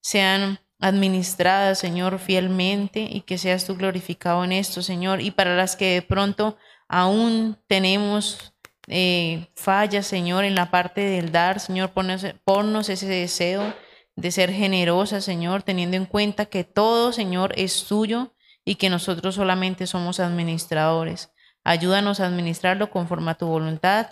[0.00, 5.20] sean administradas, Señor, fielmente y que seas tú glorificado en esto, Señor.
[5.20, 6.56] Y para las que de pronto
[6.88, 8.54] aún tenemos
[8.88, 13.74] eh, fallas, Señor, en la parte del dar, Señor, ponnos, ese deseo
[14.14, 18.34] de ser generosa, Señor, teniendo en cuenta que todo, Señor, es tuyo
[18.64, 21.32] y que nosotros solamente somos administradores.
[21.68, 24.06] Ayúdanos a administrarlo conforme a tu voluntad.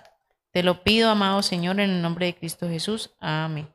[0.51, 3.15] Te lo pido, amado Señor, en el nombre de Cristo Jesús.
[3.21, 3.74] Amén.